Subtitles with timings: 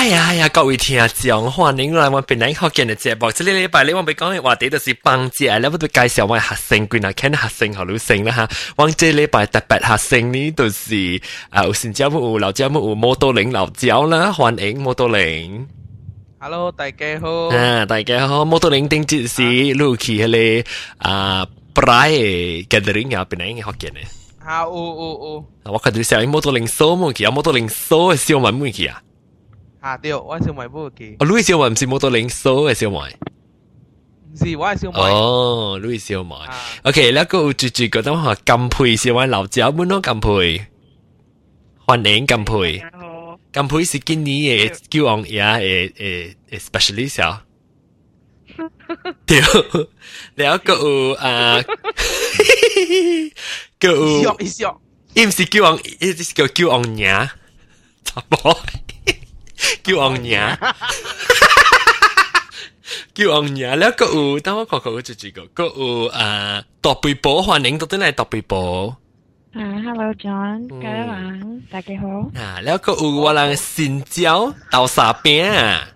[0.00, 3.30] 哎呀哎呀，各位听众，欢迎来我本来学见嘅节目。
[3.32, 8.48] 这个礼拜你我俾讲嘅话题就是帮姐，你不对介绍我学生，佢嗱睇学生好女性啦吓。
[8.76, 11.20] 我这礼拜特别学生呢，就是
[11.50, 15.66] 啊有新椒有老椒有摩多林老椒啦，欢迎摩多林。
[16.38, 17.48] Hello，大家好。
[17.48, 19.42] 啊，大家好，摩多林顶节是
[19.74, 24.06] Lucky 迄个啊 Bray gathering 啊，本来学见嘅。
[24.44, 25.72] 啊，有有有。
[25.72, 29.02] 我看到小摩多林数冇去啊，摩多林数嘅小文冇去啊。
[29.81, 31.15] 啊对，我小妹冇记。
[31.19, 32.97] 哦，你小妹唔是摩托零收嘅小妹。
[34.37, 35.11] 是，我係燒賣。
[35.11, 36.49] 哦，你燒賣。
[36.83, 40.65] OK，呢個有最最覺得話金配是玩老酒，本咯金配，
[41.87, 42.83] 歡迎金配。
[43.51, 47.43] 金配是今年嘅叫王爺嘅嘅嘅 specialist 啊。
[49.25, 49.41] 對，
[50.35, 51.61] 然後個有啊，
[53.79, 54.21] 個有。
[54.23, 54.81] 笑一笑，
[55.15, 57.29] 唔是叫王，一是叫叫王爺，
[58.03, 58.37] 怎麼？
[59.82, 60.56] 叫昂爷，
[63.14, 68.96] 叫昂爷แล้วก็有，等我看看我就这个，个有啊，独背宝欢迎到啲嚟独背宝。
[69.54, 72.06] 啊，Hello John，各位晚，大家好。
[72.38, 75.88] 啊，แล้วก็有我人新椒豆沙饼啊。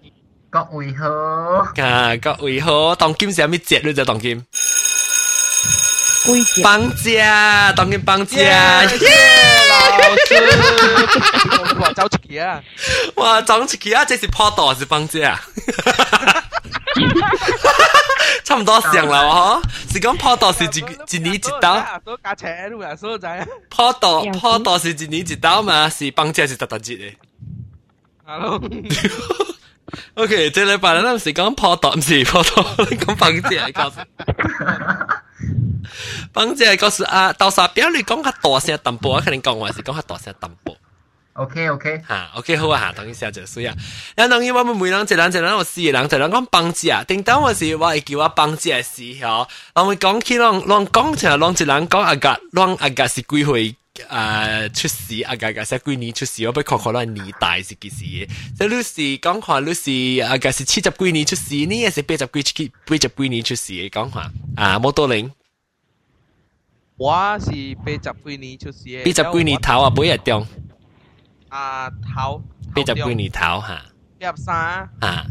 [0.48, 1.06] 各位好。
[1.77, 4.42] 啊，各位好，当今是咩节你就当今？
[6.25, 6.62] 归节。
[6.62, 8.83] 放假，当今放假。
[8.83, 9.05] 老师，
[11.80, 12.62] 我走出去啊！
[13.16, 14.05] 哇，走出去啊！
[14.05, 15.39] 这是破道还是放假？
[18.44, 19.92] 差唔多上啦，嗬。
[19.92, 21.84] 是讲破道是一一年一刀。
[22.05, 23.47] 都加车路啊，所在。
[23.69, 25.89] 破道破道是一年一刀嘛？
[25.91, 27.14] 是放假是特特节嘅。
[28.25, 28.61] Hello。
[30.14, 32.50] OK，这礼拜咧，唔是讲破道，唔是破道，
[32.84, 34.05] 讲放假告诉。
[36.33, 40.77] 放假告诉啊，豆沙表你讲较大声淡薄，我肯定讲话是讲较大声淡薄。
[41.34, 43.72] OK OK，吓 OK 好啊吓，当然时候就需要。
[44.16, 53.75] 然当然我们每人一人一人，我四个人，就人讲帮姐，顶当我是我会叫我帮姐嘅时候，我会讲起啷啷讲起来，啷一人讲阿格，啷阿格是几岁
[54.09, 58.28] 诶出世，阿格格是几年出世，我俾看看啷年代是几时嘅。
[58.59, 65.31] 即你是讲看你是阿格是七十几年出世，你也是八十几八十几年出世嘅讲看啊，摩多林。
[66.97, 67.51] 我是
[67.83, 69.03] 八十幾年出世嘅。
[69.03, 70.47] 八十幾年头啊，每日中。
[71.50, 72.41] 啊頭，
[72.73, 73.85] 八十幾年頭嚇。
[74.19, 74.56] 八十三
[75.01, 75.25] 啊，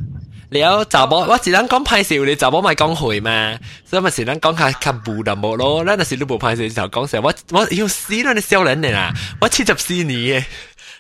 [0.51, 5.83] 了查某，我是咱讲歹勢，你查某咪講會嘛，所以咪是咱講較較無淡薄咯。
[5.85, 8.35] 咱若是你無歹勢時候講成，我我要死啦！
[8.35, 10.07] 你少人嚟啦，我七十四年
[10.43, 10.45] 嘅。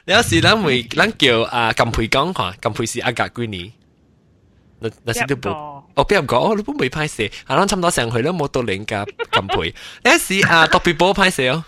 [0.07, 3.71] 了是咱会咱叫啊金培講看，金培是阿格幾年？
[4.81, 6.54] 那那是你無，我边个哦？
[6.56, 9.74] 你本未歹势，啊，咱差唔多上去啦，冇到零甲金培。
[10.04, 11.64] 了是啊，特别冇歹势哦。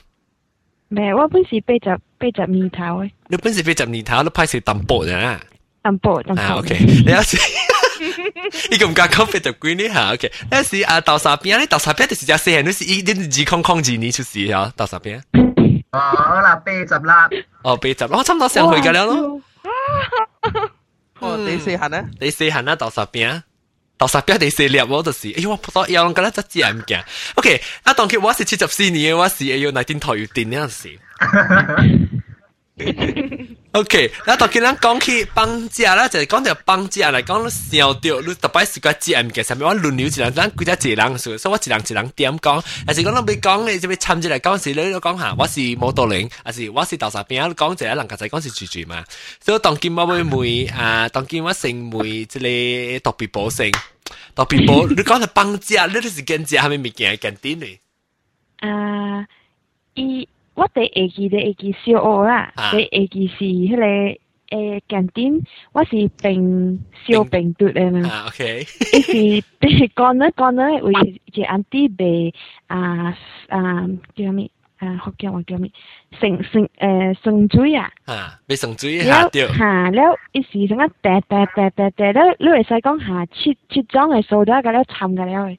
[0.90, 1.14] 咩？
[1.14, 3.12] 我本是八十八十年头嘅。
[3.28, 5.42] 你本是八十年头，你歹势淡薄啊。
[5.82, 6.42] 淡薄淡薄。
[6.42, 7.38] 啊，OK，你有时。
[8.72, 10.32] 伊咁加讲八十几年吓，OK。
[10.50, 15.22] 那是啊，豆沙边咧，豆沙边就是只细汉，你是一点二空空二年出世啊，豆沙边。
[15.92, 16.00] 哦，
[16.42, 17.30] 啦，八十啦。
[17.64, 19.42] 哦，八十，我差唔多上去㗎啦咯。
[21.20, 22.06] 哦，第四行咧？
[22.20, 23.42] 第四行啦，豆沙边。
[23.99, 27.03] 到十表第四列，我就是，哎哟，我扑到又咁样只字眼镜。
[27.37, 30.99] OK，啊，当佢我是七十四年，我是要拿电台要电呢阵时。
[33.76, 49.04] OK，那当佢咱讲起帮家啦，就系讲到帮家嚟讲，你笑掉，你特别是个节目嘅上面，我轮流一人，咱几只一人数，所以我一人一人点讲，还是讲咱未讲你就要参住嚟讲时，你都讲下，我是摩多林，还是我是豆沙边，讲一个人家仔讲是住住嘛，
[49.44, 53.72] 所以当今我会妹啊，当今我成妹即系特别保性，
[54.36, 57.80] 特别保，你讲系帮家，你都是跟家系咪物件跟啲呢？
[58.68, 59.26] 啊，
[59.96, 60.28] 伊。
[60.56, 64.18] 我第下期第下期小学啦，第下期是迄个
[64.52, 65.42] 诶canteen，
[65.72, 68.08] 我是并小并读嘅嘛。
[68.10, 68.66] 啊，OK。
[69.14, 72.34] 伊是讲咧讲咧为一安迪卖
[72.68, 73.18] 啊
[73.48, 75.72] 啊叫咩啊福建话叫咩
[76.20, 77.90] 生生诶生水啊。
[78.06, 79.48] 啊，卖生水吓对。
[79.48, 82.36] 吓，了伊是什么订订订订订咧？
[82.40, 85.58] 你会使讲下七七种嘅数咗，咁了参嘅了嘅。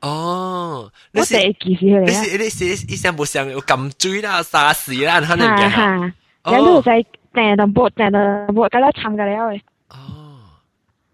[0.00, 6.12] 哦，你是你是你是你是以前冇想有揿水啦、沙士啦，可能嘅吓。
[6.42, 6.90] 然后就
[7.34, 9.60] 订到播订到播，咁样参嘅了嘅。
[9.90, 10.38] 哦，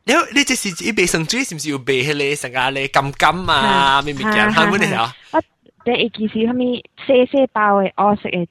[0.04, 4.00] 你你这是一杯生水，是唔是有杯迄个成个咧金金啊？
[4.02, 4.32] 咩物件？
[4.32, 5.12] 系乜嘢啊？
[5.32, 5.42] 我
[5.84, 8.46] 第一件是虾米细细包嘅我食嘅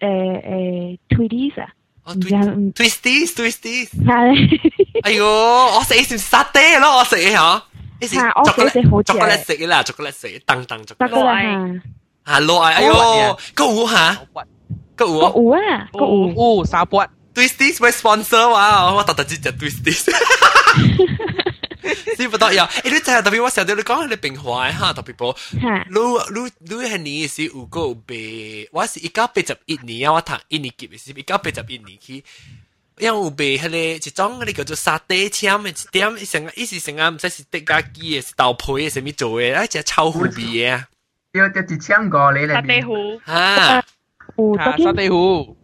[0.00, 0.08] 诶
[0.42, 1.68] 诶 Twitties 啊。
[2.04, 3.88] Twisties Twisties。
[4.04, 4.60] 系。
[5.02, 7.34] 哎呦，我食是沙爹咯，我食嘅
[7.96, 8.00] 嗬。
[8.00, 8.70] 你是巧克力
[9.04, 11.80] 巧克力食啦，巧克力食，当当巧克力。
[12.24, 14.20] 啊，落啊，哎呦，个有吓，
[14.96, 17.08] 个有，个有啊，个有，有三八。
[17.34, 20.10] Twisties 会 sponsor 我，我特特只只 Twisties。
[22.16, 22.68] 知不得呀？
[22.84, 25.34] 诶，你就系特别我成日你讲你平坏哈，特别波。
[25.50, 32.22] 你你你系你是有个被，我是一九八十一年啊，我读一年级是一九八十一年去。
[32.98, 40.86] 因为有被迄个一种迄个叫做沙地签嘅一点，成个伊是成个唔使是滴家机嘅，是豆皮嘅，什么做嘅，一只臭虎味嘅啊！
[41.32, 42.52] 要就一千个你嚟。
[42.52, 43.82] 沙地虎啊，
[44.84, 45.56] 沙地虎。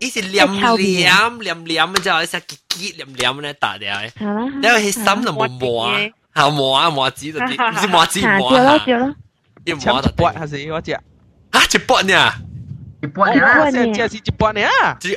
[0.00, 5.88] 伊是黏黏黏黏嘅就系食结结黏黏咧打掉嘅，因为佢心就冇磨，
[6.34, 8.84] 系磨啊磨子就啲，唔是磨子磨啊，
[9.64, 12.32] 要磨就拨系是我只，啊一拨呢？
[13.02, 13.70] 一拨呢？
[13.72, 14.60] 即系是一拨呢？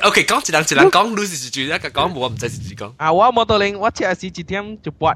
[0.02, 2.92] OK，讲一人一人讲，你是住一个讲，我唔知是自讲。
[2.96, 5.14] 啊，我冇到零，我只系是一点一拨。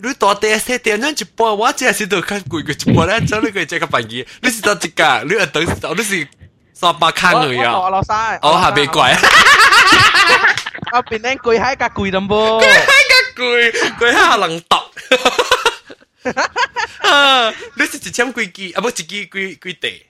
[0.00, 5.46] 你大地四点样一拨，我只系是度看贵嘅一拨咧，做你个这个办嘢，你是做一个，你系
[5.78, 6.28] 等，你是。
[6.80, 7.76] 十八坑嚟啊！
[7.80, 9.02] 我落晒，我下边跪。
[10.92, 14.78] 我边咧跪喺架跪咁噃，跪喺架跪，跪喺下能揼。
[17.10, 17.50] 啊！
[17.76, 18.80] 你是一千几支啊？
[18.80, 19.26] 不，一支几
[19.60, 20.06] 几地？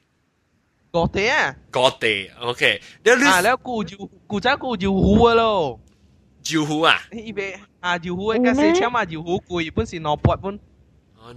[0.92, 1.56] 个地啊？
[1.70, 2.80] 个地，OK。
[3.04, 5.80] 你你啊，你顾住顾仔顾住虎啊咯？
[6.42, 6.96] 住虎啊？
[7.12, 10.58] 呢边啊，住虎嘅四千嘛，住虎贵，本是攞八本。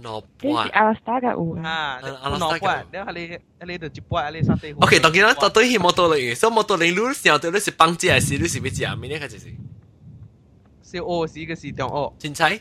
[0.00, 0.72] no buat.
[0.72, 1.52] Ini Alastar kat u.
[1.60, 2.00] Ha,
[2.40, 2.88] no buat.
[2.88, 4.72] Dia hali hali tu cepat hali sate.
[4.80, 6.32] Okay, tak kira tak tahu hi motor lagi.
[6.32, 8.96] So motor lagi lu siapa tu lu si bang jia si lu si bi jia,
[8.96, 9.52] ini kan jadi.
[10.80, 12.56] 小学时嘅时中学，真猜？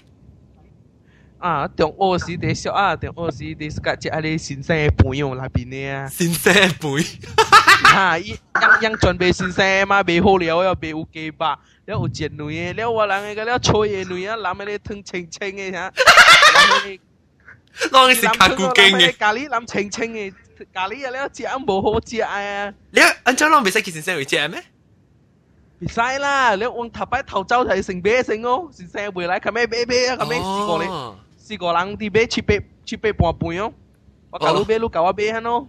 [1.40, 6.08] 啊，中学时啲小啊，中学时啲是个只系你先生嘅朋友那边嘅啊。
[6.08, 7.06] 先生辈。
[7.96, 11.58] 啊，一样样准备先生嘛，未好了又未有几百，了
[11.88, 13.74] 有只女嘅，了我人嘅了吹
[14.06, 15.92] 嘅女啊，揽喺你吞清清嘅吓。
[17.92, 19.18] 当时卡古经嘅。
[19.18, 20.34] 咖喱谂清清嘅，
[20.74, 22.72] 咖喱啊，你食冇好食啊！
[22.92, 24.62] 你按照啷未使叫先生会食咩？
[25.80, 30.90] 唔使啦，你往头摆头走系成啤成哦，先生回来，咁咩啤啤啊，咁咩试过你
[31.46, 33.74] 试过人啲啤切啤切啤半半哦，
[34.32, 35.68] 我教你啤都教我啤咯。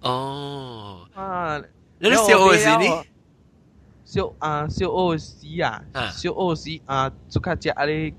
[0.00, 1.06] 哦。
[1.14, 1.60] 啊，
[1.98, 3.04] 你小学时呢？
[4.04, 8.12] 小啊小学时啊，小学时啊，做卡只啊你。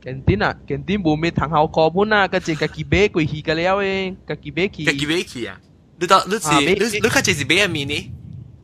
[0.00, 4.84] kantin ah kantin 冇咩堂校课本啊，跟住家己买过去嘅了诶，家己买去。
[4.84, 5.60] 家己买去啊？
[5.98, 8.12] 你当你是你你家己是买阿面呢？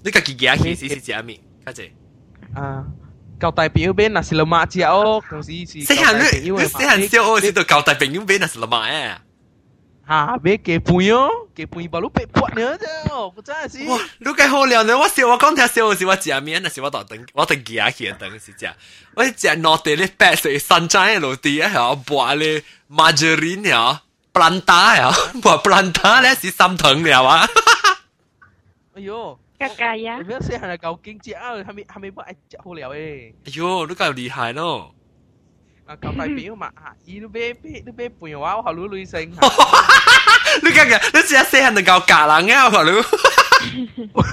[0.05, 1.91] 你家己夹去是是食阿面，家己。
[2.55, 2.87] 啊，
[3.41, 5.85] 交代朋友买那是老妈食哦，公司是。
[5.85, 9.17] 细汉你你细汉小学时都交代朋友买那是老妈诶。
[10.07, 12.87] 啊，买几半哦，几半把路被泼呢啫，
[13.35, 13.91] 我真系是。
[13.91, 14.97] 哇，你计好了呢！
[14.99, 18.71] 我笑我讲听笑时我食面，那是我当等我当夹去等是食。
[19.15, 24.03] 我食攞地咧白色山楂嘅落地啊，系播咧 margarine 啊，
[24.33, 27.49] planta 啊，播 planta 咧是三藤了啊。
[28.97, 29.39] 哎呦！
[29.59, 30.19] 格格呀！
[30.21, 31.53] 你咩细汉系够经济啊？
[31.55, 32.93] 系咪系咪不爱食好了诶？
[32.95, 34.95] 哎呦，你够厉害咯！
[35.87, 39.31] 啊，交代表嘛，啊，伊都俾俾都俾陪我，我学女女性。
[39.31, 42.97] 你讲嘅，你只系细汉就够夹人嘅，我学女。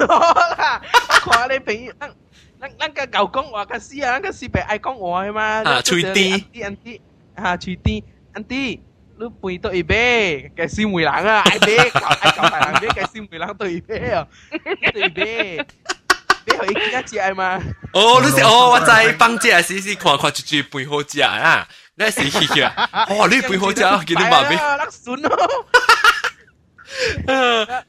[0.07, 0.81] 啦，
[1.25, 2.11] 我看你朋友，咱
[2.59, 5.41] 咱咱个旧讲话个死啊，咱个死白爱讲话嘛。
[5.63, 6.99] 啊，吹啲，安啲，
[7.35, 8.03] 啊，吹啲，
[8.33, 8.79] 安啲。
[9.18, 12.62] lúc pui tụi bé cái sim mùi lãng à ai bé cậu ai cậu phải
[12.64, 14.24] làm biết cái sim mùi lãng tụi bé à?
[14.94, 15.56] Tụi bé
[16.46, 17.60] bé hồi kia chị ai mà.
[17.92, 20.56] Ô nó sẽ ô tôi thấy băng chị à xí xí khoan khoan chú chú
[20.72, 21.66] bùi hồ chị à, à.
[21.96, 24.92] nãy xí xí kia ô nó bùi hồ chị à kia nó bảo bé lắc
[24.92, 25.28] xuống nó.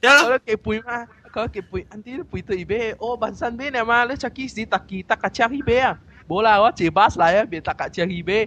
[0.02, 3.34] Nó cái bùi mà có cái bùi anh đi nó bùi tụi bé ô bản
[3.40, 5.80] thân bé này mà nó chắc kia xí tắc kia tắc cả chắc hi bé
[5.80, 5.96] à.
[6.28, 8.46] Bố là quá chỉ bát lại à bị tắc cả chắc hi bé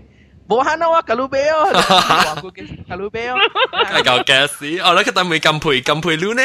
[0.49, 1.01] 冇慳啊！
[1.01, 3.35] 卡路比哦，话佢嘅卡路比哦，
[3.71, 4.79] 系够嘅事。
[4.81, 6.41] 哦，你佢等未咁配咁配料呢？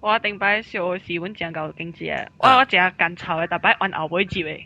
[0.00, 2.28] 我顶摆小时阮正够经济啊！
[2.38, 4.64] 我我食干炒嘅，大摆按后尾节嘅。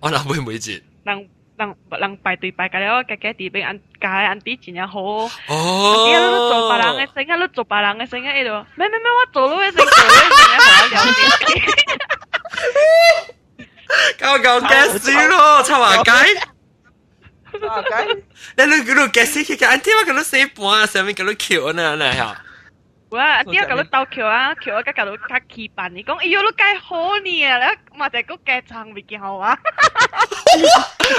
[0.00, 0.80] 按后尾每节。
[1.02, 5.00] 人人人排队排紧了，家家啲俾按家按啲真系好。
[5.02, 5.28] 哦。
[5.48, 8.66] 啲都做别人嘅声啊，都做别人嘅声啊，喺度。
[8.76, 11.44] 咩咩咩，我做咗嘅声，做咗嘅声，好了解。
[14.20, 16.10] 够够嘅事咯，插话鸡。
[17.54, 18.24] 插鸡。
[18.56, 21.96] 你你嗰度嘅事，佢讲，点解嗰度四半，上面嗰度桥呢？
[21.96, 22.44] 呢吓。
[23.10, 23.42] 哇！
[23.42, 29.58] 啲啊，咁样斗桥啊，桥啊，咁搞到卡气办，你讲，哎呦，你计好呢啊，你嘛就个计长未见好啊。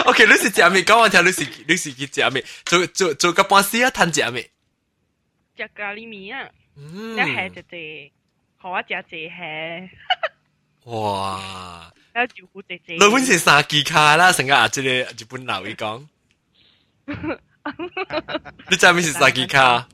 [0.05, 0.81] OK，你是食咩？
[0.83, 2.43] 讲我听，你是你是去食咩？
[2.65, 4.49] 做做做个半时啊，摊食咩？
[5.57, 8.11] 食咖喱面啊，一系就系，
[8.55, 9.89] 好啊，食就系。
[10.85, 11.91] 哇！
[12.15, 12.93] 有招呼姐姐。
[12.93, 16.07] 你本是三支卡啦，成个啊，即系日本佬伊讲。
[18.69, 19.87] 你知咩是三支卡？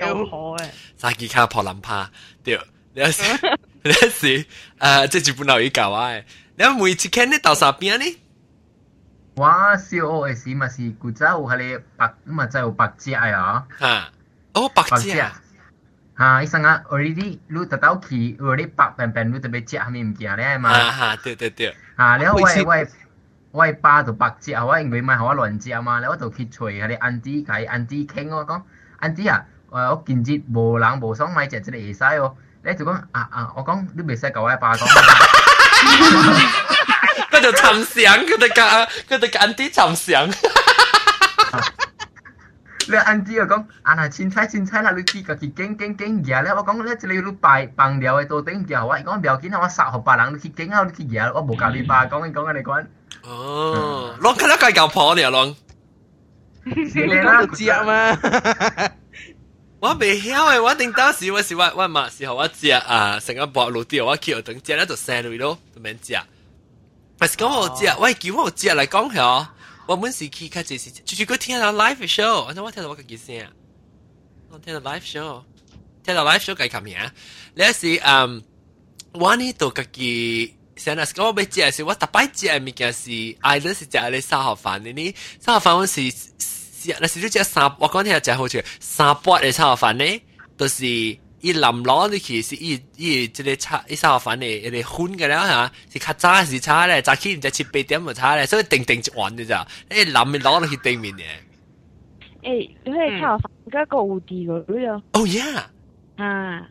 [0.00, 0.68] 都好诶，
[0.98, 2.08] 沙基卡破林帕，
[2.44, 2.60] 对，
[2.92, 3.22] 有时
[3.82, 4.44] 有时
[4.78, 6.12] 诶，即系日本留意教啊！
[6.56, 8.18] 你每次见你到啥边呢？
[9.36, 9.46] 我
[9.76, 13.66] 小学嘅时咪是古早有系你白，咪真有白只啊！
[13.78, 14.12] 吓，
[14.52, 15.40] 哦，白只啊！
[16.14, 20.68] 哈，伊生啊，already 你特到去，already 白便便你特别食系咪唔见咧嘛？
[20.70, 21.74] 啊哈，对对对。
[21.96, 22.86] 啊，然后我我
[23.55, 28.61] 我爸就白食，我因為咪我亂食嘛，然後我度揭除係你 auntie 佢 auntie 傾我講
[28.99, 32.35] ，auntie 啊，我今日無冷無想買隻即個會使哦。
[32.65, 34.85] 你就講啊啊，我講你未使教我爸講。
[37.31, 40.27] 佢就沉想，佢哋講佢哋個 auntie 沉想。
[42.87, 46.51] 你 auntie 就講啊嗱，凊彩凊彩啦，你自家去揀揀揀嘢咧。
[46.53, 52.85] 我講咧，即係你擺放料嘅到頂條，我講唔要緊啊，我殺學別人，你去揀啊，你去嘢，我冇教你爸講，你講你講。
[53.23, 55.55] 哦，攞佢咧計舊婆嚟啊，攞。
[56.65, 58.17] 你講就知啊嘛。
[59.79, 66.15] 我未曉誒，我定當時我是我我嘛時候我知啊，成個薄路掉我去等食咧就生類咯，就免食。
[67.17, 69.47] 但是講我知啊，喂叫我食嚟講係。
[69.87, 73.47] 我每時去開始是，就是佢聽到 live show，我我聽到我個幾聲，
[74.49, 75.43] 我聽到 live show，
[76.03, 77.09] 聽到 live show 計琴嘢，
[77.53, 78.43] 你是嗯，
[79.13, 80.55] 我呢度個幾。
[80.77, 85.15] 成日講我要食是，我特擺食嘅物件是，愛都是食你三盒飯的呢。
[85.39, 90.21] 三盒飯我是是，那是你食三，我講聽食好似三八嘅三盒飯呢，
[90.57, 90.83] 都是
[91.44, 101.24] 伊淋攞你其实伊伊即个炒伊三盒饭嘅，你混嘅啦吓，是较早是炒咧，早起唔知七八点就炒咧，所以定定一碗嘅咋，你淋咪攞落去对面嘅。
[102.42, 105.02] 诶，你可以炒饭嗰个有啲嘅嗰样。
[105.12, 105.62] Oh yeah！
[106.16, 106.68] 啊。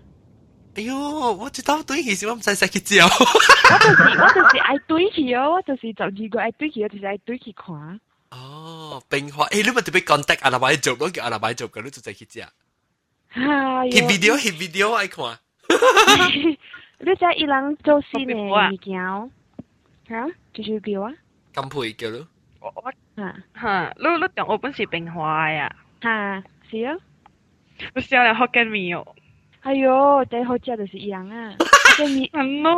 [0.75, 0.95] 哎呦，
[1.33, 3.05] 我知道对起时我唔使使去照。
[3.05, 7.99] 我就是我就是爱对起哦，我就是十二个爱对起，我就是爱对起看。
[8.31, 12.23] 哦，冰花，诶，你咪特别 contact 阿拉伯做，我叫阿拉伯做嘅，你就再去
[13.33, 13.39] 食。
[13.39, 15.37] hit video hit video 爱看。
[17.01, 18.99] 你知伊人做事呢物件，
[20.09, 21.13] 吓，就是叫啊。
[21.53, 22.27] 咁配叫咯。
[22.59, 25.73] 我我吓吓，你你讲我本是冰花呀。
[26.01, 26.97] 吓，是啊。
[27.95, 29.15] 我笑嚟福建面哦。
[29.61, 31.55] 哎哟，最好食就是羊啊！
[31.59, 32.29] 福建面，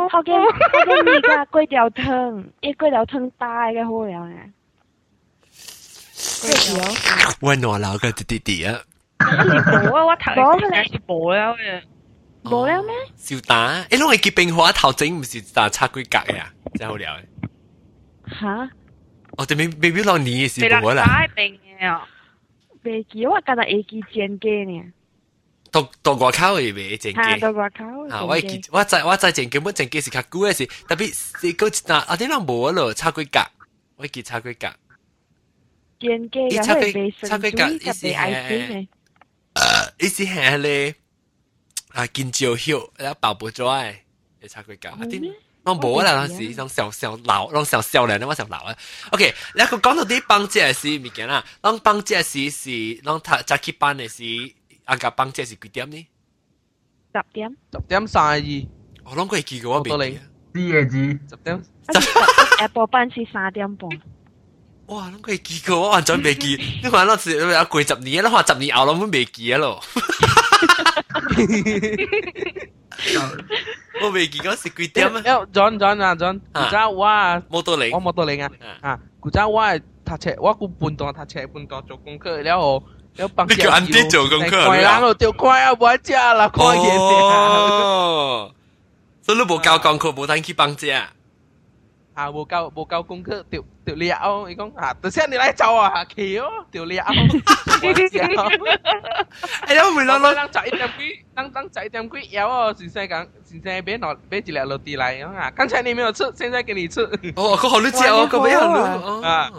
[0.08, 0.48] 福建福
[0.86, 4.34] 建面加粿条汤，一粿条汤大嘅好料啊！
[5.52, 8.80] 粿条，我攞老个弟弟啊！
[9.18, 11.82] 冇啊，我头冇咧，是冇了嘅。
[12.44, 12.92] 冇了咩？
[13.16, 18.40] 少打，诶，拢系结冰花头整唔是打叉龟格嘅啊，真好料嘅。
[18.40, 18.70] 吓！
[19.38, 21.04] 我哋未未必攞你是冇啦。
[21.04, 22.00] 太冰嘅。
[22.82, 24.82] 未记，我觉得会记煎鸡呢。
[25.70, 28.24] 到到外口会卖正机，到外口啊！
[28.24, 33.40] 我记我知我知正基本正机是较久嘅事，特别是嗰一单啊啲人冇咯，炒龟格，
[33.96, 34.68] 我记炒龟格。
[36.00, 38.34] 正机炒龟炒龟格，意思系，
[38.68, 38.88] 诶，
[39.98, 40.94] 意思系咧
[41.92, 43.94] 啊，见照晓，然后爆爆咗诶，
[44.40, 45.32] 你炒龟格啊啲。
[45.64, 48.76] 我冇啦，嗰时当上上闹，当上少年，我上闹啊。
[49.12, 54.54] OK，你个讲到啲帮姐嘅事物件啦，当帮姐嘅事是，当他早起班嘅事。
[54.86, 56.06] 阿甲帮这是几点呢？
[57.14, 57.56] 十点。
[57.72, 58.66] 十点三二。
[59.04, 60.20] 我谂佢记过我未记。
[60.52, 60.96] 啲嘢字。
[61.30, 61.62] 十点。
[62.58, 63.88] 下晡班是三点半。
[64.86, 65.08] 哇！
[65.10, 66.56] 谂佢记过我完全未记。
[66.82, 69.80] 你看嗰时啊过十年，你看十年后我们未记啊咯。
[74.02, 75.20] 我未记嗰时几点啊？
[75.52, 82.82] John John 啊 John，古早我啊，摩托零，我摩托零啊，啊，古早我系读册，我个半段读册，半段做功课，然后。
[83.14, 88.54] 你叫安迪做功课，快人咯，条快啊，冇食啦，快嘢哦，
[89.20, 91.12] 所以你冇教功课，冇等去帮姐啊。
[92.14, 97.03] 啊，冇教冇教功课，条 tiểu liễu, ý không à tớ xét đi lại cháu à khiếu tiểu liễu.
[99.61, 102.51] ai đâu mình lo lo đang chạy tem quý đang đang chạy tem quý éo
[102.51, 105.31] à xin xe cắn xin xe bé nó bé chỉ là lột tì lại ờ,
[105.37, 107.93] à căn chạy này mới chứ xin xe cái này chứ ồ có hồi lúc
[108.01, 109.49] chiều có bé hồi lúc à?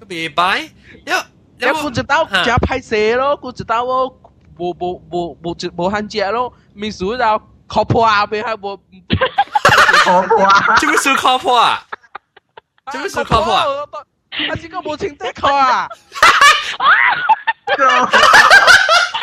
[0.00, 0.68] có bị bái.
[1.06, 1.22] Nhớ
[1.58, 4.08] nếu cô chỉ tao chỉ phải xe đó cô chỉ tao ờ,
[4.56, 8.44] bố bố bố bố chỉ bố hắn chạy đó mình xuống tao khó phá bên
[8.46, 8.76] hai bố
[10.04, 11.82] khó phá chứ mình xuống khó phá
[12.92, 13.64] 就是靠谱啊！
[14.30, 15.88] 啊，这个母亲太靠啊！
[16.12, 16.28] 哈哈
[16.78, 18.12] 哈哈哈哈哈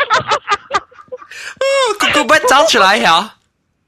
[0.10, 0.30] 哈哈
[0.70, 0.80] 哈！
[1.58, 1.64] 啊，
[2.00, 3.36] 姑姑们找起来哈！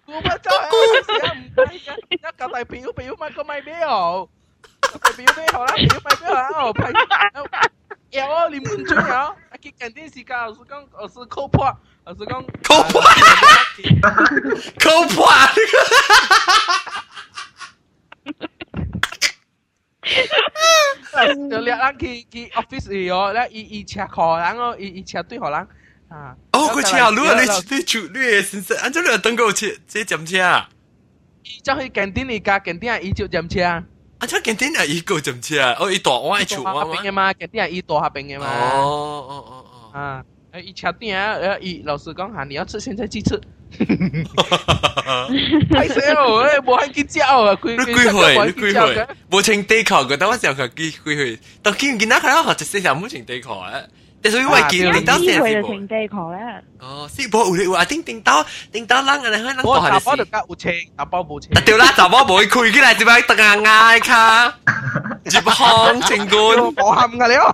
[0.06, 0.64] 姑姑们找哈！
[0.66, 1.36] 啊，不许啊！
[1.56, 1.92] 不许！
[2.22, 4.28] 那刚才皮 u 皮 u 卖个卖表，
[5.16, 6.48] 皮 u 卖好了，皮 u 卖表啊！
[6.56, 6.88] 哦，皮 u！
[8.12, 9.28] 哎，你们中了！
[9.28, 11.64] 啊，这肯定是讲是讲是靠谱，
[12.18, 13.00] 是讲靠谱，
[14.80, 15.22] 靠谱！
[15.22, 17.04] 哈哈哈哈哈哈！
[21.50, 25.54] 就掠人去去 office 去哦，咧伊伊車課人哦，伊伊車隊互人
[26.10, 26.36] 啊。
[26.54, 30.70] 哦，佢過車啊，你你你住你嘅先生，按照你等過車，這站車啊？
[31.44, 33.84] 伊將去近點你架近點啊，伊就站車啊。
[34.20, 37.02] 啊，即係近點啊，伊個站車啊，哦，伊大我係住我嘛。
[37.04, 38.46] 嘅嘛，近點啊，伊大下邊嘅嘛。
[38.48, 40.00] 哦哦哦哦。
[40.00, 40.24] 啊，
[40.54, 43.40] 誒，伊車店啊，誒，伊老師講下，你要吃現在去吃。
[45.76, 48.96] Ai sao ấy, bố anh kia chào à, quy quy hồi, quy hồi.
[49.30, 51.38] Bố trình tê khảo của tao sao cả quy quy hồi.
[51.64, 53.82] Tao kia kia nát ra họ chỉ sẽ làm trình tê khảo á.
[54.24, 56.62] Thế rồi vậy à, kia tính tao sẽ là trình tê khảo á.
[56.80, 57.84] Ờ, sĩ bố ủi ủi, à?
[57.84, 60.00] tính tính tao, tính tao lăng anh hơi lăng tao hả.
[60.06, 61.48] Tao được cả ủ chê, tao bao bố chê.
[61.56, 64.52] À, Tiêu lá tao bao bố quy kia lại chỉ phải tao ngang ngai kha.
[65.30, 66.76] Chỉ hong trình gôn.
[66.76, 67.54] Bỏ hầm cả liao.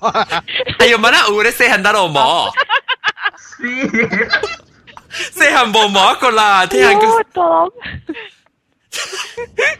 [0.79, 2.51] Ai mà nó ủi để sẽ hẳn tao mỏ.
[5.14, 5.14] 了。
[5.40, 5.70] 哎呀，乜啦？
[5.70, 5.72] 有咧细汉得咯冇？
[5.72, 7.00] 细汉冇冇一个啦，听下个。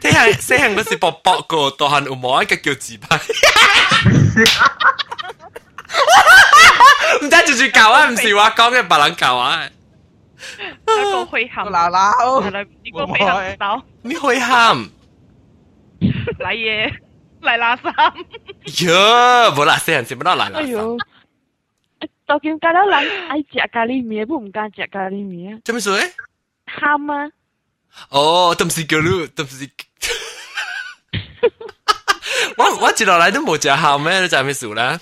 [0.00, 3.16] 听下细汉嗰时薄薄个，大汉有冇一个叫自拍？
[7.22, 9.68] 唔知住住教啊，唔是话讲嘅白人教啊。
[10.86, 13.82] 一个会喊，闹闹，系啦，一个会喊到。
[14.02, 14.76] 你会喊？
[16.00, 16.90] 嚟嘢，
[17.42, 17.84] 嚟垃圾。
[18.86, 20.98] 呀，冇啦，死人先唔得嚟垃圾。
[22.24, 25.60] 哎呦，到今家了人爱食咖喱面，不唔敢食咖喱面。
[25.62, 25.90] 做咩事？
[26.66, 27.30] 喊啊！
[28.10, 29.68] 哦，都唔是叫你，都唔是。
[32.56, 34.98] 我我接落嚟都冇食喊咩，你就系咩事啦？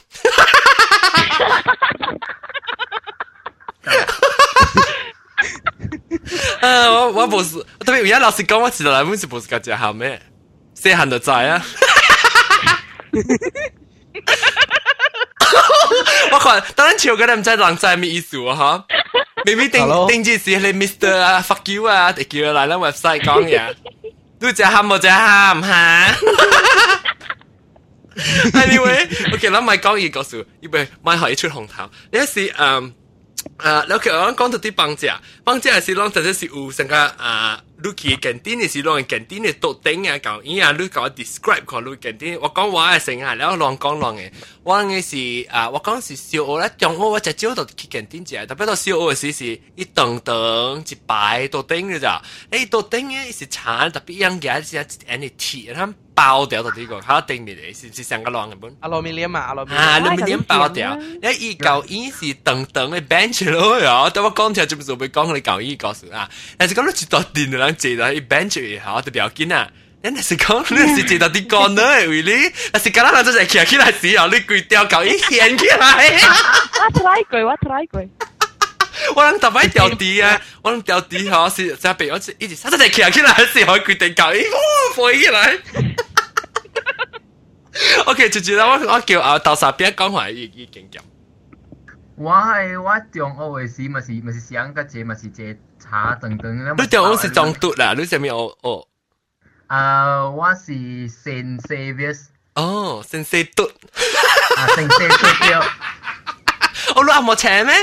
[6.61, 6.90] 啊！
[6.90, 10.21] 我我冇事，特别而家老师讲我迟来本是冇事个只喊咩？
[10.75, 11.62] 细汉就知啊！
[16.31, 18.86] 我看，当然笑个人唔知人知咩意思啊哈。
[19.45, 23.74] 明明定定住是你 Mr 啊，fuck you 啊，直叫嚟啦 website 讲嘢，
[24.39, 26.15] 都只喊冇只喊吓。
[28.53, 31.83] Anyway，OK，諗咪講嘢嗰時，因為咪可以出紅頭。
[31.83, 32.91] 呢一時誒
[33.57, 37.10] 誒，你屋企人講到啲棒子啊，棒子係是諗，就即是有成個誒。
[37.84, 44.32] 你去 canteen 是攞 canteen 度頂啊講，依下你講 describe 講你 canteen，我講我係成下了亂講亂嘅，
[44.63, 58.78] 我嘅是啊，我講是小學咧，中學我就朝度去 canteen 食，特別到小學嘅時是一棟棟一排度頂嘅咋，你度頂嘅是產特別樣嘅，是一啲鐵，佢包掉到呢個，佢頂面嚟是是成個亂嘅本。
[58.82, 67.72] 阿羅米廉嘛，阿羅米啊，羅米廉包掉，你依舊依是棟棟嘅 bench 咯，但我講條就唔做，咪講你舊依個事啊，但係咁你住到電啦。
[67.72, 69.68] 人坐喺 bench 嘅吓，特别要紧啊。
[70.01, 71.83] 你是讲你是坐到啲干呢？
[72.09, 76.11] 为你，但是今日我真系企起来时候，你跪掉旧依掀起来。
[76.81, 78.01] 我 try 过，我 try 过。
[79.16, 80.40] 我谂特别掉地啊！
[80.62, 84.44] 我谂掉地吓是就俾我一直，真系企起来嘅时候决定旧依，
[84.94, 85.59] 飞起来。
[88.07, 90.98] OK，就知道我我叫啊豆沙边讲话已已经咁。
[92.16, 95.29] 我系我中学嘅时，咪是咪是想个这咪是
[95.92, 96.77] 这茶等等。
[96.77, 97.94] 你中学是中读啦？
[97.96, 98.87] 你系咪学学？
[99.66, 102.18] 啊，我是 Saint Xavier。
[102.55, 103.64] 哦，Saint Xavier 读。
[103.64, 105.68] 啊，Saint Xavier 对。
[106.94, 107.74] 哦，你阿莫请咩？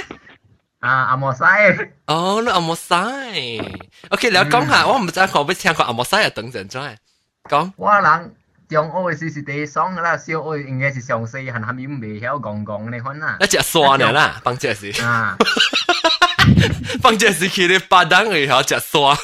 [0.80, 1.44] 啊，阿莫西。
[2.08, 2.94] 哦，你阿莫西。
[4.10, 6.98] OK，你讲下，我唔知我俾听过阿莫西啊，等阵再
[7.50, 7.72] 讲。
[7.78, 8.36] 我人。
[8.68, 13.38] 中学嘅时是第爽噶啦，小学应该是上四，系系咪未晓讲讲呢款啊？
[13.40, 15.04] 一只刷呢啦，帮只是。
[15.04, 15.38] 啊，
[17.02, 19.16] 帮只是佢哋巴当嘅晓只刷，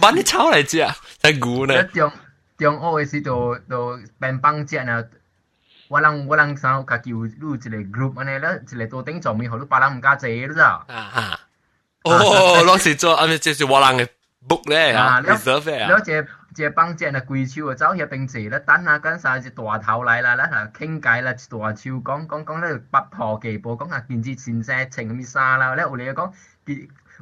[0.00, 0.86] 把你抄嚟只，
[1.22, 1.82] 太古呢。
[1.84, 2.10] 中
[2.58, 5.04] 中学嘅时就就变帮只呢。
[5.88, 10.84] 我人我人想家己有录一个 group 安尼咧，一个多顶做面，好多别人唔敢坐，你知道？
[10.88, 11.40] 啊啊！
[12.02, 14.08] 哦，攞时做，啊咪即系我人嘅
[14.48, 15.88] book 咧啊，reserve 啊。
[15.90, 16.26] 了解。
[16.53, 26.31] 即係幫隻啊貴手啊走入邊時咧，等下跟晒只大頭嚟啦，咧傾偈啦，大超講講講咧不破技步，講下見之前世情咩沙啦，咧我哋講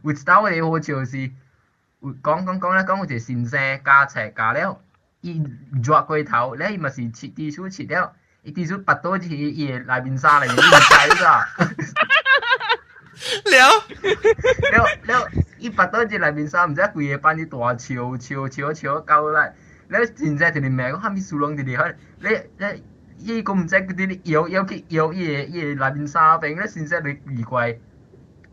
[0.04, 1.18] 會到嘅好似是
[2.02, 4.80] 講講講咧講好似前世加尺加了，
[5.22, 5.44] 一
[5.84, 8.14] 抓過頭咧咪是切啲數切了，
[8.44, 11.24] 一啲數拔到似嘢內邊沙嚟，你唔使㗎。
[13.52, 13.84] 了
[15.06, 15.30] 了了。
[15.60, 19.54] 伊爬到只来，面山，毋知一跪下把你大笑笑笑笑到高来，
[19.90, 22.84] 你现在在哩骂我喊伊输狼在哩开，你你
[23.18, 27.78] 伊个毋知个哩摇摇去摇伊个伊个那边山边，你现在在奇怪，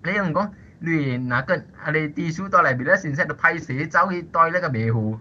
[0.05, 1.91] 你唔讲，你那个啊？
[1.93, 5.19] 你地鼠到内面，你现在在派蛇走去待那个迷糊。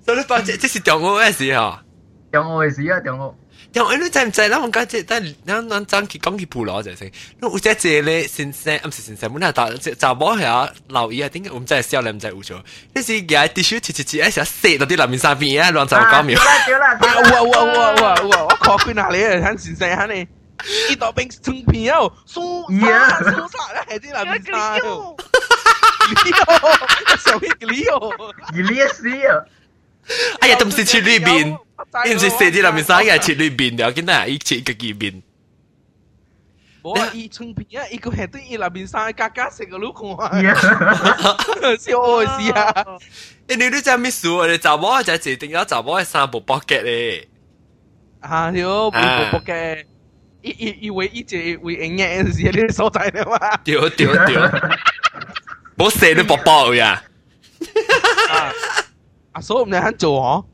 [0.00, 1.84] 所以，反正这是屌我的事哈，
[2.30, 3.36] 屌我的事啊，屌我。
[3.73, 4.59] 因为你知唔知啦？
[4.59, 12.61] 我家姐但系咱咱争佢讲佢普罗就先，我只姐咧先生，唔是先生，本来大就就冇系留意啊，点解我唔知系少你唔知有错？
[12.93, 16.39] 你是嘅啲书切切切，一成射到啲里面边啊，乱就讲苗。
[16.67, 17.31] 掉啦掉啦！
[17.31, 18.43] 哇哇哇哇哇！
[18.43, 19.49] 我靠佢哪里啊？
[19.51, 20.27] 睇先生吓你。
[20.89, 25.15] 伊度冰成片哦，苏沙苏沙咧系啲南边沙哦，
[26.23, 26.77] 你哦，
[27.17, 28.13] 上边你哦，
[28.53, 29.43] 而呢一时啊，
[30.39, 35.21] 哎呀，都唔是切里边， 唔是射啲南边沙嘅切里边，就见到伊切个几边。
[36.81, 40.43] 冇啊，伊成片啊，伊个系对伊南边沙加加食个路看，
[41.79, 42.85] 笑我事啊！
[43.47, 44.35] 你你都真咩数？
[44.37, 47.27] 我哋查某就系一定要查某嘅三部 pocket 咧。
[48.19, 48.99] 啊，条背
[49.31, 49.85] 部嘅。
[50.41, 53.55] 以以以为一只为营业嘅时你所在嘅嘛？
[53.63, 54.35] 对对对，
[55.77, 57.01] 冇射你宝宝呀！
[59.31, 60.45] 啊，所以我们喺做嗬。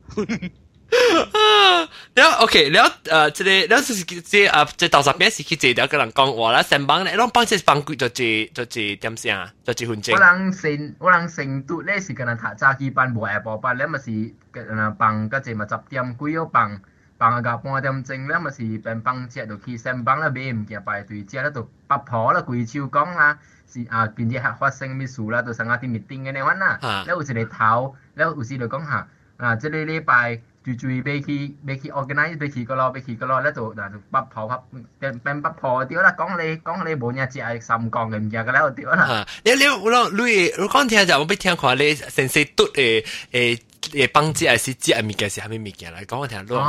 [2.15, 10.15] 了，OK，了，呃，这个了是这啊，这豆沙饼是去这条个人讲话啦，成帮咧，侬帮这帮贵就这就这点声啊，就这分钟。
[10.15, 16.81] 我人成我人成都咧是个人读早起班无下晡班咧，咪是个人帮个这咪十点几要帮
[17.19, 30.41] 帮个半点钟咧，咪是变帮只就去成帮啦，买物件排队只咧就八婆啦，贵超讲啦，是啊，变只发生秘书啦，就上下啲 meeting 嘅呢款啦，咧有时嚟头，咧有时就讲下啊，即个礼拜。
[30.64, 34.60] 注注意俾佢俾佢 organize 俾佢个咯，俾佢个咯，咧就嗱就八婆拍
[35.00, 39.26] 变变八婆屌啦，讲你讲你冇嘢只系三讲嘅唔嘅咧，屌啦。
[39.44, 43.60] 你你我讲你我讲听就我俾听看你先生嘟诶诶。
[43.82, 46.60] 诶帮姐系是姐系物件是系咩物件嚟讲我听咯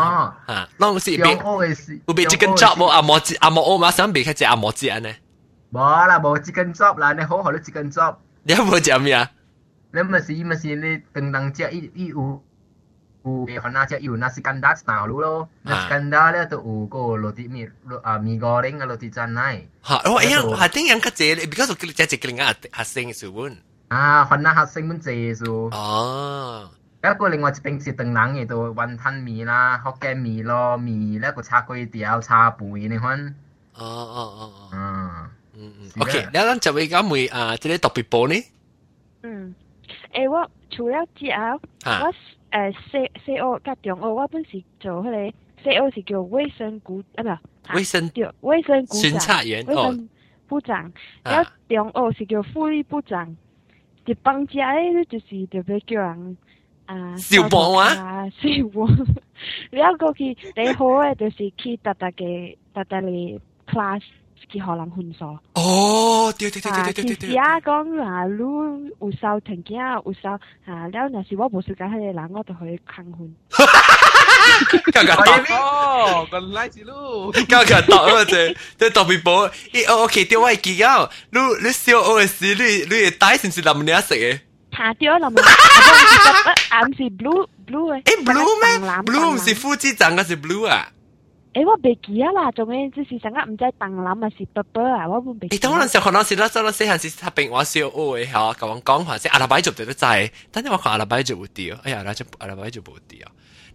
[0.46, 1.36] 吓，拢是变
[2.06, 5.10] 有变 chicken chop 冇阿莫子阿莫我马上变开只阿莫子安呢？
[5.72, 8.14] 冇啦，冇 chicken chop 啦，你好好你 chicken chop。
[8.44, 9.28] 你有冇食咩啊？
[9.92, 12.12] 你咪是咪是你等等只一一
[13.24, 17.70] 有有诶可能只有 nasi kandar style 咯，nasi kandar 咧就有个攞啲咩
[18.02, 19.60] 啊米 goreng 啊攞啲真系。
[19.82, 21.48] 吓，我一样系点样嘅啫？
[21.50, 22.38] because 我只只个人
[22.74, 23.48] 学生嘅时候。
[23.88, 25.68] 啊，可能学生们借数。
[25.72, 26.70] 哦。
[27.02, 33.34] 一个另外一边是炖冷嘅度云吞面啦、福建面咯、面咧个叉粿条、叉贝你看。
[33.74, 34.68] 哦哦哦哦。
[34.72, 35.90] 嗯嗯嗯。
[36.02, 38.34] OK，你咱就会讲会啊，即个特别报呢？
[39.22, 39.54] 嗯，
[40.14, 42.14] 诶我除了之后，我
[42.55, 47.23] 誒西西澳甲中澳，我本是做迄個西澳是叫衛生股啊
[47.63, 50.07] 不，衛生叫衛生股巡查員哦，
[50.47, 50.89] 部長，
[51.23, 53.35] 然後中澳是叫副理部長，
[54.05, 56.37] 一幫家咧就是特別叫人。
[56.85, 58.87] 啊，小波啊，小波，
[59.71, 64.01] 了過去最好嘅就是去特特嘅特特嘅 class
[64.51, 65.37] qui halam hunso.
[65.59, 67.31] Oh, tiêu tiêu tiêu tiêu tiêu tiêu tiêu.
[67.35, 71.49] Dạ, con là lu u sao thành kia u sao à, nếu là sự vô
[71.49, 73.33] bổ sự cái hay là ngó tôi hơi khăng hun.
[74.93, 76.39] Cả cả tỏ.
[76.39, 77.31] Lại gì lu.
[77.49, 78.53] Cả cả tỏ mà thế.
[78.79, 79.47] Thế tỏ bị bố.
[79.71, 81.07] Ý ô ok, tiêu ai kỳ nhau.
[81.31, 84.31] Lu lu siêu ô sĩ lu lu tái sinh sự làm nè sự.
[84.71, 85.35] Thả tiêu làm.
[86.69, 88.01] Ám gì blue blue.
[88.05, 88.77] Ê blue mẹ.
[89.05, 90.87] Blue là phụ chi chẳng là gì blue à.
[91.54, 95.48] 诶我未记啊啦，仲嘅就是成日唔知当蓝啊是 purple 啊，我唔未。
[95.48, 99.96] 诶，当然时可能是啦，当然细汉时他并我小学嘅吓，咁样讲话即阿拉伯族就都知，
[100.52, 103.26] 但系我看阿拉伯族会掉，哎呀，阿拉就阿拉伯族冇掉。